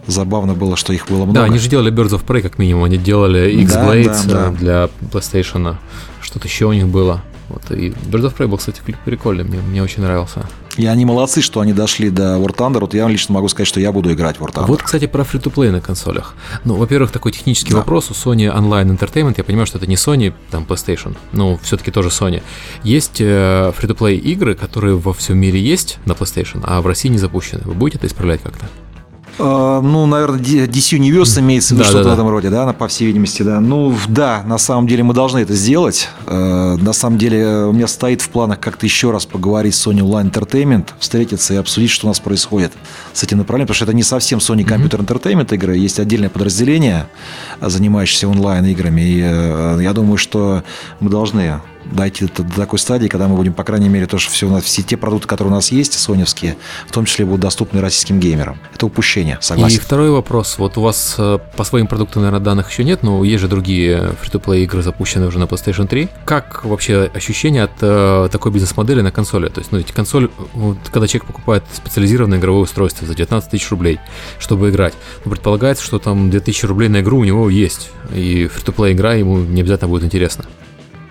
[0.06, 1.40] забавно было, что их было много.
[1.40, 4.50] Да, они же делали Birds of Prey, как минимум, они делали X-Blades да, да, да.
[4.50, 5.76] для PlayStation,
[6.20, 7.22] что-то еще у них было.
[7.50, 10.46] Вот, и Birds of Prey был, кстати, прикольный, мне, мне очень нравился.
[10.76, 12.80] И они молодцы, что они дошли до War Thunder.
[12.80, 14.66] Вот я лично могу сказать, что я буду играть в War Thunder.
[14.66, 16.34] Вот, кстати, про фри-то-плей на консолях.
[16.64, 17.78] Ну, во-первых, такой технический да.
[17.78, 18.10] вопрос.
[18.10, 22.10] У Sony Online Entertainment, я понимаю, что это не Sony, там, PlayStation, но все-таки тоже
[22.10, 22.42] Sony.
[22.84, 27.18] Есть э, фри-то-плей игры, которые во всем мире есть на PlayStation, а в России не
[27.18, 27.62] запущены.
[27.64, 28.66] Вы будете это исправлять как-то?
[29.42, 32.72] А, ну, наверное, DC Universe имеется в виду да, что-то да, в этом роде, да,
[32.72, 33.60] по всей видимости, да.
[33.60, 36.08] Ну, да, на самом деле мы должны это сделать.
[36.26, 40.00] А, на самом деле у меня стоит в планах как-то еще раз поговорить с Sony
[40.00, 42.72] Online Entertainment, встретиться и обсудить, что у нас происходит
[43.12, 47.06] с этим направлением, потому что это не совсем Sony Computer Entertainment игры, есть отдельное подразделение,
[47.60, 50.62] занимающееся онлайн-играми, и э, я думаю, что
[51.00, 51.60] мы должны
[51.92, 54.64] дойти до такой стадии, когда мы будем, по крайней мере, то, что все, у нас,
[54.64, 58.58] все те продукты, которые у нас есть, соневские, в том числе будут доступны российским геймерам.
[58.74, 59.76] Это упущение, согласен.
[59.76, 60.58] И второй вопрос.
[60.58, 64.12] Вот у вас э, по своим продуктам, наверное, данных еще нет, но есть же другие
[64.20, 66.08] фри-то-плей игры, запущенные уже на PlayStation 3.
[66.24, 69.48] Как вообще ощущение от э, такой бизнес-модели на консоли?
[69.48, 73.70] То есть, ну, ведь консоль, вот, когда человек покупает специализированное игровое устройство за 19 тысяч
[73.70, 73.98] рублей,
[74.38, 78.94] чтобы играть, ну, предполагается, что там 2000 рублей на игру у него есть, и фри-то-плей
[78.94, 80.44] игра ему не обязательно будет интересна.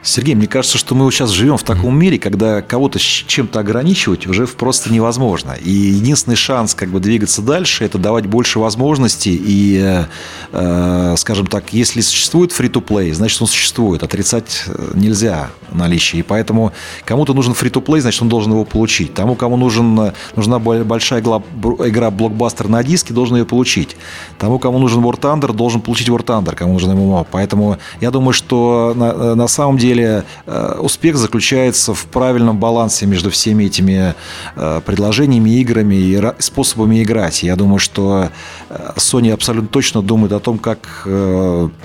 [0.02, 4.48] Сергей, мне кажется, что мы сейчас живем в таком мире, когда кого-то чем-то ограничивать уже
[4.48, 5.58] просто невозможно.
[5.62, 9.36] И единственный шанс как бы двигаться дальше– это давать больше возможностей.
[9.36, 10.06] И, э,
[10.54, 14.02] э скажем так, если существует free-to-play, значит, он существует.
[14.02, 16.22] Отрицать э, нельзя наличие.
[16.22, 16.72] И поэтому
[17.04, 19.14] кому-то нужен free-to-play, значит, он должен его получить.
[19.14, 21.42] Тому, кому нужен, э, нужна большая игра,
[21.86, 23.98] игра блокбастер на диске, должен ее получить.
[24.38, 27.28] Тому, кому нужен War Thunder, должен получить War Thunder, кому нужен ММО.
[27.32, 33.06] Поэтому я думаю, что на, на самом деле деле э, успех заключается в правильном балансе
[33.06, 34.16] между всеми этими
[34.56, 37.44] э, предложениями, играми и способами играть.
[37.44, 38.30] Я думаю, что
[38.70, 41.08] э, Sony абсолютно точно думает о том, как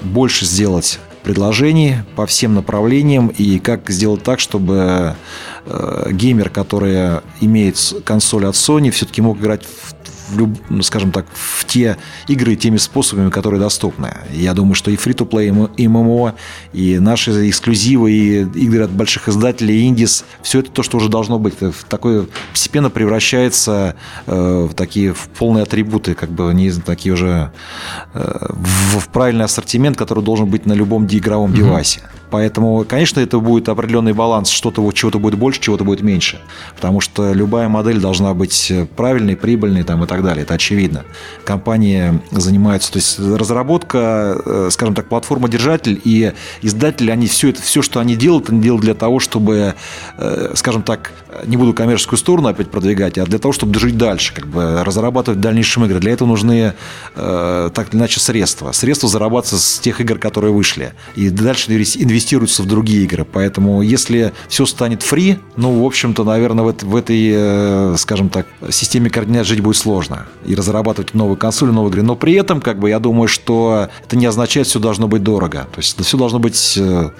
[0.02, 5.14] больше сделать предложений по всем направлениям и как сделать так, чтобы
[6.11, 9.94] геймер, который имеет консоль от Sony, все-таки мог играть в
[10.82, 11.96] скажем так, в те
[12.28, 14.16] игры теми способами, которые доступны.
[14.32, 16.34] Я думаю, что и free-to-play, и ММО,
[16.72, 21.38] и наши эксклюзивы, и игры от больших издателей, индис, все это то, что уже должно
[21.38, 21.54] быть.
[21.60, 23.96] Это такое постепенно превращается
[24.26, 27.52] э, в такие в полные атрибуты, как бы они такие уже
[28.14, 31.56] э, в, в правильный ассортимент, который должен быть на любом игровом mm-hmm.
[31.56, 32.00] девайсе.
[32.35, 36.41] Поэтому, конечно, это будет определенный баланс, что-то чего-то будет больше, чего-то будет меньше.
[36.74, 40.43] Потому что любая модель должна быть правильной, прибыльной там, и так далее.
[40.43, 41.05] Это очевидно.
[41.45, 47.82] Компании занимаются, то есть разработка, э, скажем так, платформа-держатель и издатели, они все это, все,
[47.82, 49.74] что они делают, они делают для того, чтобы,
[50.18, 51.12] э, скажем так,
[51.45, 55.41] не буду коммерческую сторону опять продвигать, а для того, чтобы жить дальше, как бы разрабатывать
[55.41, 55.99] дальнейшие игры.
[55.99, 56.74] Для этого нужны
[57.14, 58.72] э, так или иначе средства.
[58.72, 60.93] Средства зарабатываться с тех игр, которые вышли.
[61.16, 63.24] И дальше инвестируются в другие игры.
[63.24, 68.47] Поэтому если все станет фри, ну, в общем-то, наверное, в, в этой, э, скажем так,
[68.70, 70.26] системе координат жить будет сложно.
[70.45, 72.03] И разрабатывать новые консоли, новые игры.
[72.03, 75.22] Но при этом, как бы, я думаю, что это не означает, что все должно быть
[75.22, 75.68] дорого.
[75.72, 77.11] То есть все должно быть, э,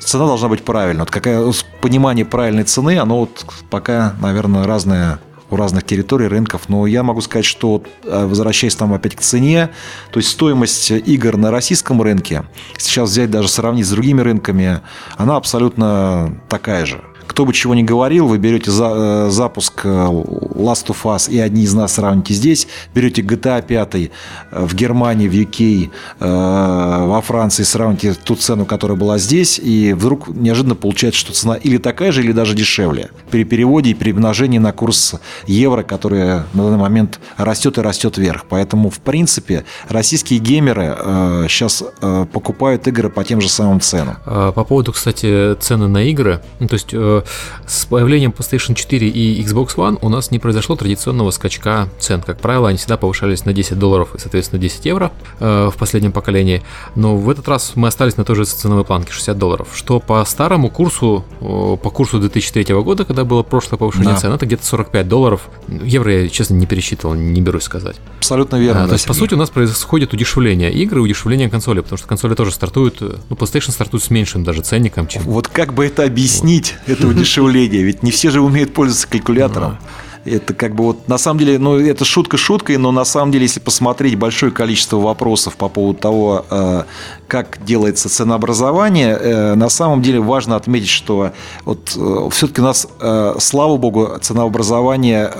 [0.00, 1.00] цена должна быть правильной.
[1.00, 1.44] Вот какая
[1.80, 5.18] понимание правильной цены, оно вот пока, наверное, разное
[5.50, 6.68] у разных территорий, рынков.
[6.68, 9.70] Но я могу сказать, что, э, возвращаясь там опять к цене,
[10.10, 12.44] то есть стоимость игр на российском рынке,
[12.76, 14.80] сейчас взять даже сравнить с другими рынками,
[15.16, 19.88] она абсолютно такая же кто бы чего ни говорил, вы берете за, э, запуск э,
[19.88, 24.08] Last of Us и одни из нас сравните здесь, берете GTA 5 э,
[24.52, 30.74] в Германии, в UK, во Франции, сравните ту цену, которая была здесь, и вдруг неожиданно
[30.74, 33.10] получается, что цена или такая же, или даже дешевле.
[33.30, 35.14] При переводе и при умножении на курс
[35.46, 38.44] евро, который на данный момент растет и растет вверх.
[38.48, 40.96] Поэтому, в принципе, российские геймеры
[41.48, 41.82] сейчас
[42.32, 44.16] покупают игры по тем же самым ценам.
[44.26, 46.94] А, по поводу, кстати, цены на игры, ну, то есть
[47.66, 52.22] с появлением PlayStation 4 и Xbox One у нас не произошло традиционного скачка цен.
[52.22, 56.12] Как правило, они всегда повышались на 10 долларов и, соответственно, 10 евро э, в последнем
[56.12, 56.62] поколении.
[56.94, 60.24] Но в этот раз мы остались на той же ценовой планке 60 долларов, что по
[60.24, 64.20] старому курсу, по курсу 2003 года, когда было прошлое повышение да.
[64.20, 65.48] цен, это где-то 45 долларов.
[65.68, 67.96] Евро я, честно, не пересчитывал, не берусь сказать.
[68.18, 68.84] Абсолютно верно.
[68.84, 72.34] А, то есть, по сути, у нас происходит удешевление игры, удешевление консоли, потому что консоли
[72.34, 75.22] тоже стартуют, ну, PlayStation стартует с меньшим даже ценником, чем...
[75.22, 76.74] Вот как бы это объяснить?
[76.86, 76.98] Вот.
[76.98, 77.82] Это удешевление.
[77.82, 79.78] Ведь не все же умеют пользоваться калькулятором.
[80.24, 83.44] Это как бы вот на самом деле, ну это шутка шуткой, но на самом деле,
[83.44, 86.84] если посмотреть большое количество вопросов по поводу того, э,
[87.28, 91.32] как делается ценообразование, э, на самом деле важно отметить, что
[91.66, 92.88] вот э, все-таки у нас,
[93.38, 95.30] слава богу, ценообразование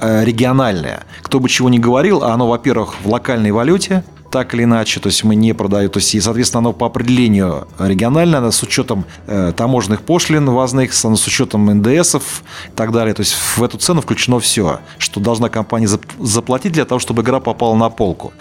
[0.00, 1.04] региональное.
[1.22, 5.24] Кто бы чего ни говорил, оно, во-первых, в локальной валюте, так или иначе, то есть
[5.24, 9.52] мы не продаем, то есть, и, соответственно, оно по определению региональное, оно с учетом э,
[9.56, 14.00] таможенных пошлин ввозных, оно с учетом НДСов и так далее, то есть в эту цену
[14.00, 18.32] включено все, что должна компания заплатить для того, чтобы игра попала на полку.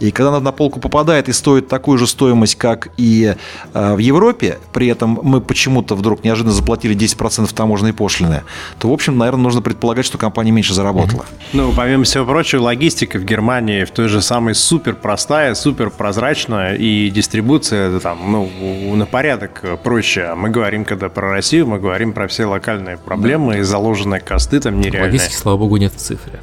[0.00, 3.34] И когда она на полку попадает и стоит такую же стоимость, как и
[3.72, 8.42] э, в Европе, при этом мы почему-то вдруг неожиданно заплатили 10% таможенной пошлины,
[8.78, 11.24] то, в общем, наверное, нужно предполагать, что компания меньше заработала.
[11.52, 15.90] Ну, помимо всего прочего, логистика в Германии в той же самой супер простая простая, супер
[15.90, 20.34] прозрачная, и дистрибуция там, ну, на порядок проще.
[20.34, 23.58] Мы говорим, когда про Россию, мы говорим про все локальные проблемы да.
[23.58, 25.12] и заложенные косты там нереальные.
[25.12, 26.40] Логистики, слава богу, нет в цифре.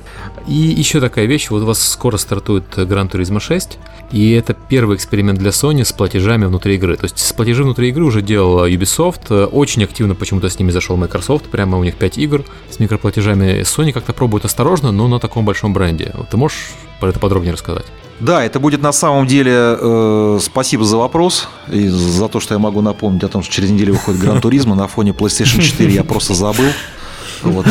[0.48, 3.80] И еще такая вещь, вот у вас скоро стартует Gran Turismo 6,
[4.12, 6.96] и это первый эксперимент для Sony с платежами внутри игры.
[6.96, 10.98] То есть с платежи внутри игры уже делала Ubisoft, очень активно почему-то с ними зашел
[10.98, 13.62] Microsoft, прямо у них 5 игр с микроплатежами.
[13.62, 16.12] Sony как-то пробует осторожно, но на таком большом бренде.
[16.14, 17.86] Вот ты можешь про это подробнее рассказать?
[18.20, 19.54] Да, это будет на самом деле...
[19.56, 23.70] Э, спасибо за вопрос и за то, что я могу напомнить о том, что через
[23.70, 25.92] неделю выходит Гран Туризма на фоне PlayStation 4.
[25.92, 26.72] Я просто забыл.
[27.42, 27.66] Вот.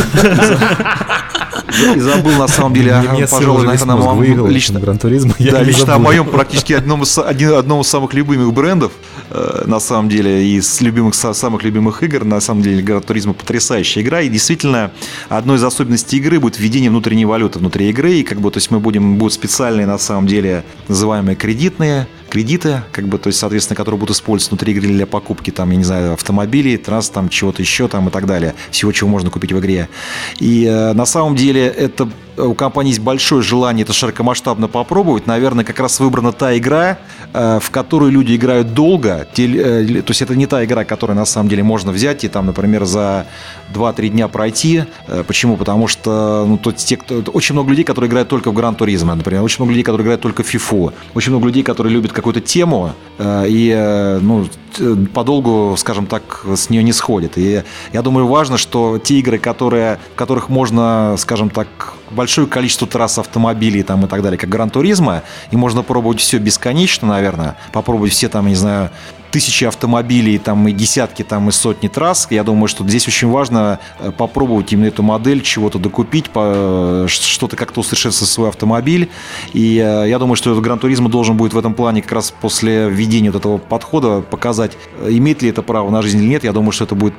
[1.97, 5.35] И забыл, на самом деле, Мне, пожалуй, наверное, на моем лично, Гран Туризма.
[5.39, 8.93] Да, лично о моем практически одном из, один, одном из самых любимых брендов,
[9.31, 14.03] э, на самом деле, из любимых, самых любимых игр, на самом деле, Гран Туризма потрясающая
[14.03, 14.91] игра, и действительно,
[15.29, 18.71] одной из особенностей игры будет введение внутренней валюты внутри игры, и как бы, то есть
[18.71, 23.77] мы будем, будут специальные, на самом деле, называемые кредитные кредиты, как бы, то есть, соответственно,
[23.77, 27.61] которые будут использоваться внутри игры для покупки, там, я не знаю, автомобилей, трасс, там, чего-то
[27.61, 29.91] еще, там, и так далее, всего, чего можно купить в игре.
[30.39, 35.27] И э, на самом деле это у компании есть большое желание это широкомасштабно попробовать.
[35.27, 36.99] Наверное, как раз выбрана та игра,
[37.33, 39.27] э, в которую люди играют долго.
[39.37, 42.47] Э, то есть это не та игра, которую на самом деле можно взять и там,
[42.47, 43.27] например, за
[43.75, 44.85] 2-3 дня пройти.
[45.09, 45.57] Э, почему?
[45.57, 49.15] Потому что ну, то, те, кто, очень много людей, которые играют только в Гран Туризмо,
[49.15, 52.41] например, очень много людей, которые играют только в FIFA, очень много людей, которые любят какую-то
[52.41, 54.47] тему и ну,
[54.79, 57.37] э, подолгу, скажем так, с нее не сходит.
[57.37, 57.63] И
[57.93, 61.69] я думаю, важно, что те игры, которые, в которых можно, скажем так,
[62.13, 66.39] большое количество трасс автомобилей там и так далее, как Гран Туризма, и можно пробовать все
[66.39, 68.91] бесконечно, наверное, попробовать все там, не знаю,
[69.33, 72.29] тысячи автомобилей, там и десятки, там и сотни трасс.
[72.31, 77.81] Я думаю, что здесь очень важно э, попробовать именно эту модель, чего-то докупить, что-то как-то
[77.81, 79.09] усовершенствовать свой автомобиль.
[79.55, 82.89] И э, я думаю, что этот Гран-туризм должен будет в этом плане как раз после
[82.89, 86.45] введения вот этого подхода показать, э, имеет ли это право на жизнь или нет.
[86.45, 87.15] Я думаю, что это будет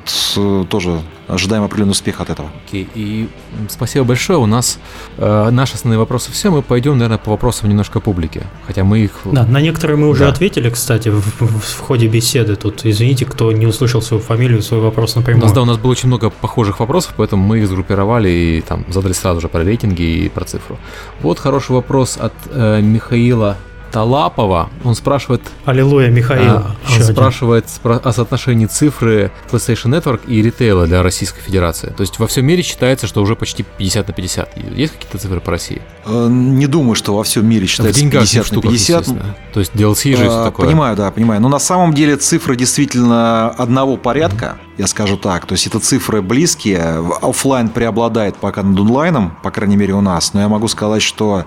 [0.70, 2.50] тоже ожидаем определенный успех от этого.
[2.66, 2.88] Окей, okay.
[2.94, 3.28] и
[3.68, 4.38] спасибо большое.
[4.38, 4.78] У нас
[5.16, 6.50] э, наши основные вопросы все.
[6.50, 8.42] Мы пойдем, наверное, по вопросам немножко публики.
[8.66, 9.12] Хотя мы их...
[9.24, 10.30] Да, на некоторые мы уже да.
[10.30, 12.56] ответили, кстати, в, в, в ходе беседы.
[12.56, 15.42] Тут, извините, кто не услышал свою фамилию, свой вопрос напрямую.
[15.42, 18.60] У нас, да, у нас было очень много похожих вопросов, поэтому мы их сгруппировали и
[18.60, 20.78] там задали сразу же про рейтинги и про цифру.
[21.20, 23.56] Вот хороший вопрос от э, Михаила
[23.94, 24.70] Талапова.
[24.82, 25.40] Он спрашивает...
[25.64, 26.50] Аллилуйя, Михаил.
[26.50, 27.14] А, он один.
[27.14, 31.94] спрашивает о соотношении цифры PlayStation Network и ритейла для Российской Федерации.
[31.96, 34.56] То есть во всем мире считается, что уже почти 50 на 50.
[34.76, 35.80] Есть какие-то цифры по России?
[36.06, 39.06] Э, не думаю, что во всем мире считается в деньгах 50 на 50.
[39.52, 40.66] То есть DLC же и все э, такое.
[40.66, 41.40] Понимаю, да, понимаю.
[41.40, 45.46] Но на самом деле цифры действительно одного порядка, я скажу так.
[45.46, 47.00] То есть это цифры близкие.
[47.22, 50.34] Оффлайн преобладает пока над онлайном, по крайней мере у нас.
[50.34, 51.44] Но я могу сказать, что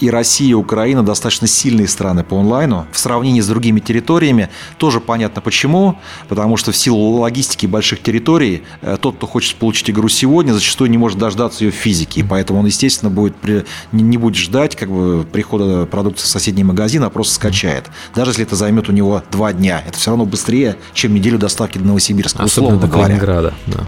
[0.00, 2.86] и Россия, и Украина достаточно сильные страны по онлайну.
[2.92, 5.98] В сравнении с другими территориями тоже понятно почему.
[6.28, 10.90] Потому что в силу логистики больших территорий э, тот, кто хочет получить игру сегодня, зачастую
[10.90, 12.20] не может дождаться ее в физике.
[12.20, 13.64] И поэтому он, естественно, будет при...
[13.92, 17.86] не будет ждать как бы, прихода продукции в соседний магазин, а просто скачает.
[18.14, 19.82] Даже если это займет у него два дня.
[19.86, 22.42] Это все равно быстрее, чем неделю доставки до Новосибирска.
[22.42, 23.54] Особенно до Калининграда.
[23.66, 23.86] Да.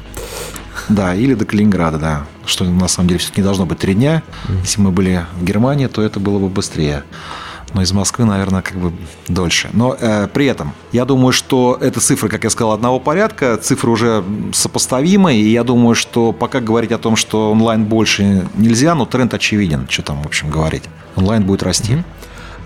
[0.88, 2.26] Да, или до Калининграда, да.
[2.50, 4.22] Что на самом деле все-таки не должно быть три дня.
[4.62, 7.04] Если мы были в Германии, то это было бы быстрее.
[7.72, 8.92] Но из Москвы, наверное, как бы
[9.28, 9.70] дольше.
[9.72, 13.92] Но э, при этом я думаю, что это цифры, как я сказал, одного порядка, цифры
[13.92, 19.06] уже сопоставимы, и я думаю, что пока говорить о том, что онлайн больше нельзя, но
[19.06, 20.82] тренд очевиден, что там, в общем, говорить.
[21.14, 21.92] Онлайн будет расти.
[21.92, 22.04] Mm-hmm.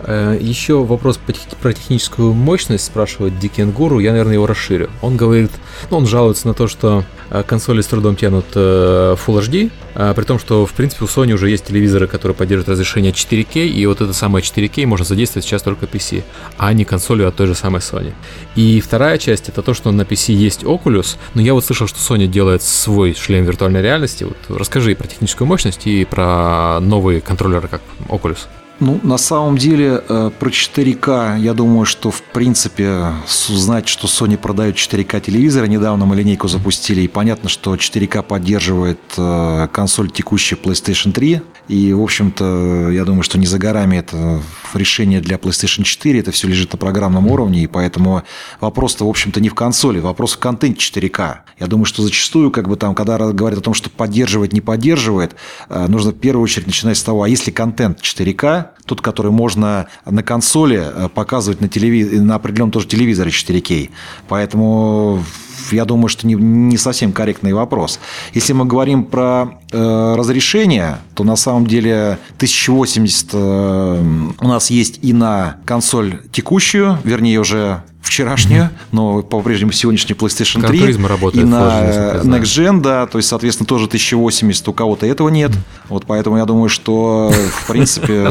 [0.07, 1.19] Э, Еще вопрос
[1.63, 4.91] про техническую мощность спрашивает Дикенгуру, я, наверное, его расширю.
[5.03, 5.51] Он говорит,
[5.91, 9.71] ну, он жалуется на то, что э, консоли с трудом тянут э, Full HD,
[10.15, 13.87] при том, что, в принципе, у Sony уже есть телевизоры, которые поддерживают разрешение 4K, и
[13.87, 16.25] вот это самое 4K можно задействовать сейчас только PC,
[16.59, 18.13] а не консолью от той же самой Sony.
[18.57, 21.99] И вторая часть это то, что на PC есть Oculus, но я вот слышал, что
[21.99, 24.25] Sony делает свой шлем виртуальной реальности.
[24.25, 28.49] Вот расскажи про техническую мощность и про новые контроллеры, как Oculus.
[28.81, 34.37] Ну, на самом деле, э, про 4К, я думаю, что, в принципе, знать, что Sony
[34.37, 40.57] продает 4К телевизоры, недавно мы линейку запустили, и понятно, что 4К поддерживает э, консоль текущая
[40.57, 44.43] PlayStation 3, и, в общем-то, я думаю, что не за горами это
[44.75, 48.25] решение для PlayStation 4, это все лежит на программном уровне, и поэтому
[48.61, 51.39] вопрос-то, в общем-то, не в консоли, вопрос в контенте 4К.
[51.61, 55.37] Я думаю, что зачастую, как бы там, когда говорят о том, что поддерживает, не поддерживает,
[55.69, 59.87] э, нужно в первую очередь начинать с того, а если контент 4К, тот, который можно
[60.05, 62.21] на консоли э, показывать на, телевиз...
[62.21, 63.91] на определенном тоже телевизоре 4К.
[64.29, 65.25] Поэтому
[65.71, 67.99] я думаю, что не, не совсем корректный вопрос.
[68.35, 74.03] Если мы говорим про э, разрешение, то на самом деле 1080 э,
[74.41, 81.07] у нас есть и на консоль текущую, вернее уже вчерашнюю, но по-прежнему сегодняшний PlayStation 3.
[81.07, 85.53] работает и на Next Gen, да, то есть, соответственно, тоже 1080, у кого-то этого нет.
[85.89, 88.27] Вот поэтому я думаю, что, в принципе,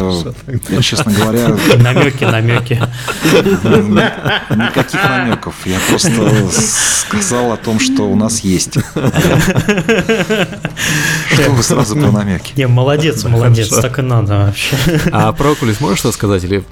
[0.70, 1.50] я, честно говоря...
[1.78, 2.82] Намеки, намеки.
[4.50, 5.56] Никаких намеков.
[5.66, 6.10] Я просто
[6.52, 8.78] сказал о том, что у нас есть.
[11.32, 12.54] Что вы сразу про намеки?
[12.56, 14.76] Не, молодец, молодец, так и надо вообще.
[15.12, 16.44] А про Oculus можешь что сказать?
[16.44, 16.64] Или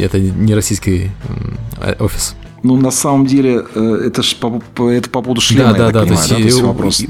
[0.00, 1.10] это не российский
[1.98, 2.36] офис?
[2.62, 5.84] Ну, на самом деле, э, это же по, это по поводу шлема, да, я да,
[5.84, 6.36] так да, понимаю, то есть, да?
[6.36, 7.04] То есть вопрос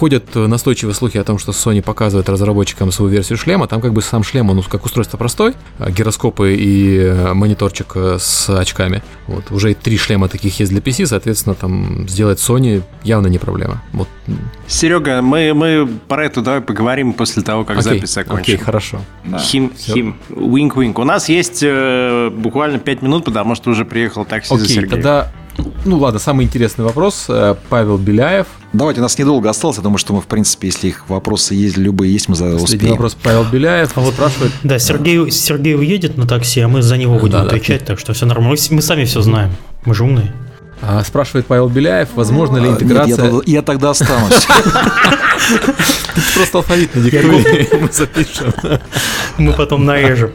[0.00, 3.66] ходят настойчивые слухи о том, что Sony показывает разработчикам свою версию шлема.
[3.66, 8.16] Там как бы сам шлем, он как устройство простой, а гироскопы и э, мониторчик э,
[8.18, 9.02] с очками.
[9.26, 13.38] Вот уже и три шлема таких есть для PC, соответственно, там сделать Sony явно не
[13.38, 13.82] проблема.
[13.92, 14.08] Вот.
[14.66, 18.42] Серега, мы, мы про это давай поговорим после того, как окей, запись закончим.
[18.42, 19.00] Окей, хорошо.
[19.24, 19.38] Да.
[19.38, 19.92] Хим, Все.
[19.92, 20.98] хим, wink-wink.
[20.98, 25.02] У нас есть э, буквально пять минут, потому что уже приехал такси окей, за Сергеем.
[25.02, 25.32] тогда
[25.84, 27.26] ну ладно, самый интересный вопрос.
[27.28, 28.46] Э, Павел Беляев.
[28.72, 29.76] Давайте, у нас недолго осталось.
[29.76, 32.92] Я думаю, что мы, в принципе, если их вопросы есть, любые есть, мы за успеем.
[32.92, 34.52] вопрос Павел Беляев а вот спрашивает.
[34.62, 37.86] Да, Сергей, Сергей уедет на такси, а мы за него будем да, отвечать, да.
[37.88, 38.56] так что все нормально.
[38.70, 39.50] Мы, мы сами все знаем.
[39.84, 40.32] Мы же умные.
[40.82, 43.30] А, спрашивает Павел Беляев, возможно ли интеграция...
[43.30, 44.46] Нет, я, я тогда останусь.
[46.34, 47.00] Просто алфавит на
[47.80, 48.52] мы запишем.
[49.36, 50.30] Мы потом нарежем.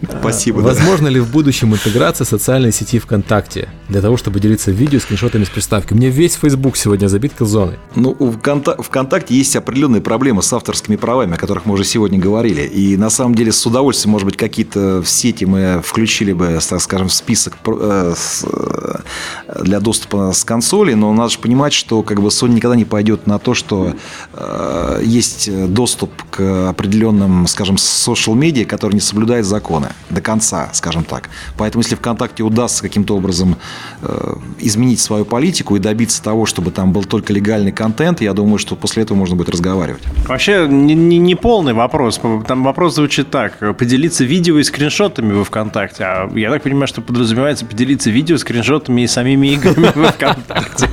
[0.20, 0.60] Спасибо.
[0.60, 5.48] Возможно ли в будущем интеграция социальной сети ВКонтакте для того, чтобы делиться видео скриншотами с
[5.48, 5.92] приставки?
[5.92, 7.78] Меня весь Facebook сегодня забит килзоной.
[7.94, 12.62] Ну, у ВКонтакте есть определенные проблемы с авторскими правами, о которых мы уже сегодня говорили.
[12.62, 16.80] И на самом деле с удовольствием, может быть, какие-то в сети мы включили бы, так
[16.80, 22.22] скажем, в список э, э, для доступа с консоли, но надо же понимать, что как
[22.22, 23.94] бы Sony никогда не пойдет на то, что
[24.32, 31.04] э, есть доступ к определенным, скажем, social медиа, которые не соблюдают законы до конца, скажем
[31.04, 31.30] так.
[31.56, 33.56] Поэтому если ВКонтакте удастся каким-то образом
[34.02, 38.58] э, изменить свою политику и добиться того, чтобы там был только легальный контент, я думаю,
[38.58, 40.02] что после этого можно будет разговаривать.
[40.26, 42.20] Вообще не, не, не полный вопрос.
[42.46, 43.58] Там вопрос звучит так.
[43.76, 46.04] Поделиться видео и скриншотами во ВКонтакте.
[46.04, 50.88] А я так понимаю, что подразумевается поделиться видео, скриншотами и самими играми во ВКонтакте.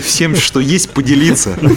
[0.00, 1.58] Всем, что есть, поделиться.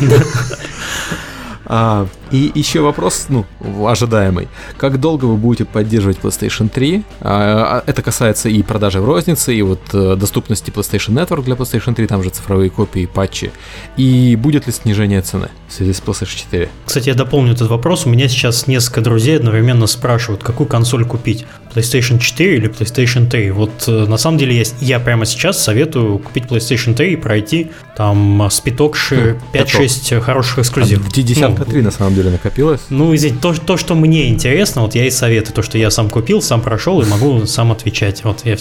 [2.36, 3.46] И еще вопрос, ну,
[3.88, 4.50] ожидаемый.
[4.78, 7.04] Как долго вы будете поддерживать PlayStation 3?
[7.22, 11.56] А, а, это касается и продажи в рознице, и вот э, доступности PlayStation Network для
[11.56, 13.52] PlayStation 3, там же цифровые копии и патчи.
[13.96, 16.70] И будет ли снижение цены в связи с PlayStation 4?
[16.86, 18.06] Кстати, я дополню этот вопрос.
[18.06, 23.52] У меня сейчас несколько друзей одновременно спрашивают, какую консоль купить, PlayStation 4 или PlayStation 3.
[23.52, 27.72] Вот э, на самом деле я, я прямо сейчас советую купить PlayStation 3 и пройти
[27.96, 31.08] там спиток 5-6 хороших эксклюзивов.
[31.08, 32.82] А, десятка ну, 3 на самом деле накопилось.
[32.90, 36.10] Ну, извините, то, то, что мне интересно, вот я и советую, то, что я сам
[36.10, 38.24] купил, сам прошел и могу сам отвечать.
[38.24, 38.58] Вот я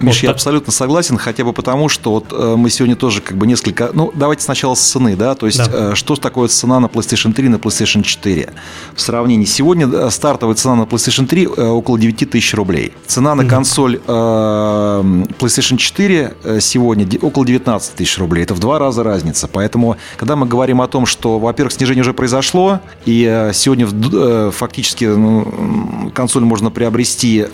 [0.00, 3.46] Миш, я абсолютно согласен, хотя бы потому, что вот э, мы сегодня тоже как бы
[3.46, 3.90] несколько...
[3.92, 5.92] Ну, давайте сначала с цены, да, то есть да.
[5.92, 8.52] Э, что такое цена на PlayStation 3 на PlayStation 4
[8.94, 9.44] в сравнении.
[9.44, 12.92] Сегодня э, стартовая цена на PlayStation 3 около 9 тысяч рублей.
[13.06, 18.44] Цена на консоль PlayStation 4 сегодня около 19 тысяч рублей.
[18.44, 19.48] Это в два раза разница.
[19.48, 26.10] Поэтому, когда мы говорим о том, что, во-первых, снижение уже произошло, и сегодня фактически ну,
[26.14, 27.46] консоль можно приобрести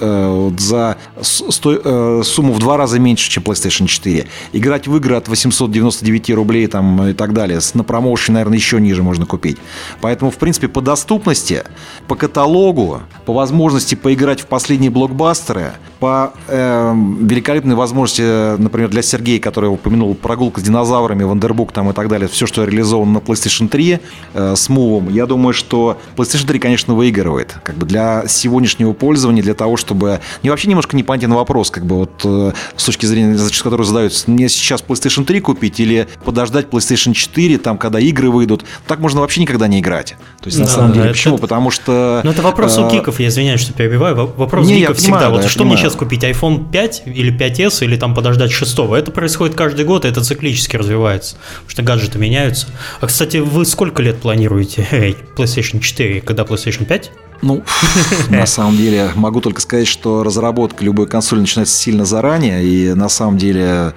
[0.59, 4.26] за 100 э, сумму в два раза меньше, чем PlayStation 4.
[4.52, 7.60] Играть в игры от 899 рублей там, и так далее.
[7.74, 9.58] На промоушене, наверное, еще ниже можно купить.
[10.00, 11.64] Поэтому, в принципе, по доступности,
[12.08, 15.72] по каталогу, по возможности поиграть в последние блокбастеры,
[16.05, 21.94] по э, великолепной возможности, например, для Сергея, который упомянул, прогулка с динозаврами, Вандербук там и
[21.94, 24.00] так далее, все, что реализовано на PlayStation 3
[24.34, 27.57] э, с Move, я думаю, что PlayStation 3, конечно, выигрывает.
[27.64, 30.20] Как бы для сегодняшнего пользования, для того, чтобы...
[30.42, 34.50] Не вообще немножко непонятен вопрос, как бы вот э, с точки зрения, который задаются, мне
[34.50, 38.66] сейчас PlayStation 3 купить или подождать PlayStation 4, там, когда игры выйдут.
[38.86, 40.16] Так можно вообще никогда не играть.
[40.42, 41.38] То есть, да, на самом деле, это, почему?
[41.38, 42.20] Потому что...
[42.24, 44.14] Ну, это вопрос у гиков, я извиняюсь, что перебиваю.
[44.36, 45.30] Вопрос не, гиков всегда.
[45.30, 45.78] вот что понимаю.
[45.78, 50.05] мне сейчас купить, iPhone 5 или 5s, или там подождать 6 Это происходит каждый год,
[50.05, 52.68] и это циклически развивается, потому что гаджеты меняются.
[53.01, 54.86] А, кстати, вы сколько лет планируете
[55.36, 57.11] PlayStation 4, когда PlayStation 5?
[57.45, 57.62] Ну,
[58.30, 63.11] на самом деле, могу только сказать, что разработка любой консоли начинается сильно заранее, и на
[63.11, 63.92] самом деле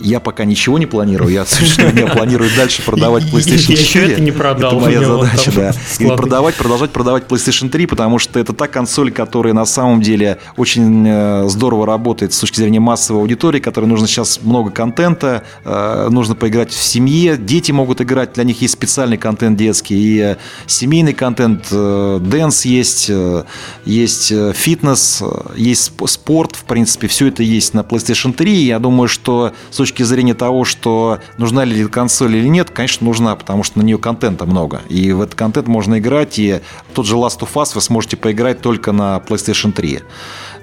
[0.00, 4.06] я пока ничего не планирую, я совершенно не планирую дальше продавать PlayStation 4.
[4.06, 4.72] Я это не продал.
[4.72, 5.72] Это моя задача, да.
[5.98, 10.38] И продавать, продолжать продавать PlayStation 3, потому что это та консоль, которая на самом деле
[10.56, 16.08] очень э, здорово работает с точки зрения массовой аудитории, которой нужно сейчас много контента, э,
[16.10, 21.14] нужно поиграть в семье, дети могут играть, для них есть специальный контент детский, и семейный
[21.14, 25.22] контент, dance есть, есть фитнес,
[25.56, 28.64] есть спорт, в принципе, все это есть на PlayStation 3.
[28.64, 33.36] Я думаю, что с точки зрения того, что нужна ли консоль или нет, конечно, нужна,
[33.36, 34.82] потому что на нее контента много.
[34.88, 36.60] И в этот контент можно играть, и
[36.94, 40.00] тот же Last of Us вы сможете поиграть только на PlayStation 3.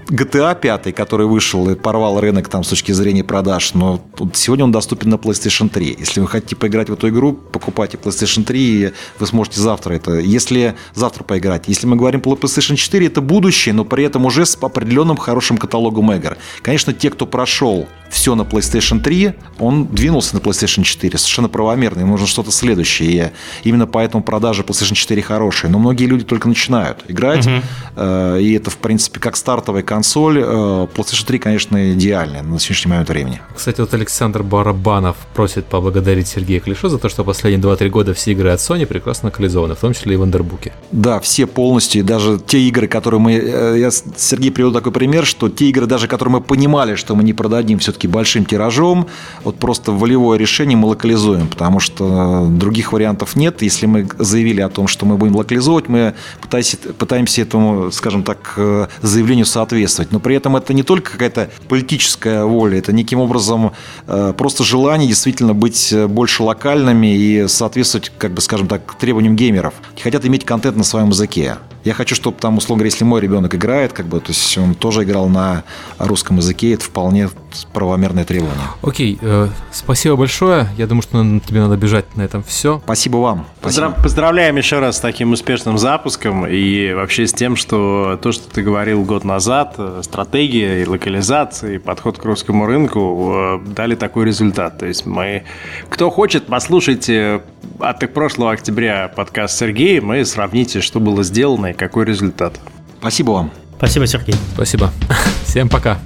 [0.09, 4.01] GTA 5, который вышел и порвал рынок там с точки зрения продаж, но
[4.33, 5.97] сегодня он доступен на PlayStation 3.
[5.99, 10.19] Если вы хотите поиграть в эту игру, покупайте PlayStation 3, и вы сможете завтра это,
[10.19, 11.67] если завтра поиграть.
[11.67, 15.57] Если мы говорим про PlayStation 4, это будущее, но при этом уже с определенным хорошим
[15.57, 16.37] каталогом игр.
[16.61, 22.01] Конечно, те, кто прошел все на PlayStation 3, он двинулся на PlayStation 4, совершенно правомерно,
[22.01, 23.33] ему нужно что-то следующее.
[23.63, 25.71] И именно поэтому продажи PlayStation 4 хорошие.
[25.71, 28.37] Но многие люди только начинают играть, угу.
[28.37, 30.39] и это, в принципе, как стартовая консоль.
[30.39, 33.41] Э, PlayStation 3, конечно, идеальная на сегодняшний момент времени.
[33.55, 38.31] Кстати, вот Александр Барабанов просит поблагодарить Сергея Клишо за то, что последние 2-3 года все
[38.31, 40.73] игры от Sony прекрасно локализованы, в том числе и в Андербуке.
[40.91, 43.33] Да, все полностью, даже те игры, которые мы...
[43.33, 47.23] Э, я Сергей привел такой пример, что те игры, даже которые мы понимали, что мы
[47.23, 49.05] не продадим все-таки большим тиражом,
[49.43, 53.61] вот просто волевое решение мы локализуем, потому что других вариантов нет.
[53.61, 58.53] Если мы заявили о том, что мы будем локализовать, мы пытаемся, пытаемся этому, скажем так,
[58.57, 60.11] э, заявлению соответствовать соответствовать.
[60.11, 63.73] Но при этом это не только какая-то политическая воля, это неким образом
[64.07, 69.35] э, просто желание действительно быть э, больше локальными и соответствовать, как бы, скажем так, требованиям
[69.35, 69.73] геймеров.
[70.01, 71.57] Хотят иметь контент на своем языке.
[71.83, 74.73] Я хочу, чтобы там, условно говоря, если мой ребенок играет, как бы, то есть он
[74.73, 75.63] тоже играл на
[75.99, 77.29] русском языке, это вполне
[77.73, 78.67] правомерное требование.
[78.81, 80.69] Окей, э, спасибо большое.
[80.77, 82.81] Я думаю, что тебе надо бежать на этом все.
[82.83, 83.45] Спасибо вам.
[83.59, 83.91] Спасибо.
[83.91, 88.61] Поздравляем еще раз с таким успешным запуском и вообще с тем, что то, что ты
[88.61, 94.25] говорил год назад, э, стратегия и локализация, и подход к русскому рынку э, дали такой
[94.25, 94.79] результат.
[94.79, 95.43] То есть мы,
[95.89, 97.41] кто хочет, послушайте
[97.79, 102.59] от прошлого октября подкаст Сергея, мы сравните, что было сделано и какой результат.
[102.99, 103.51] Спасибо вам.
[103.77, 104.35] Спасибо, Сергей.
[104.55, 104.91] Спасибо.
[105.45, 105.99] Всем пока.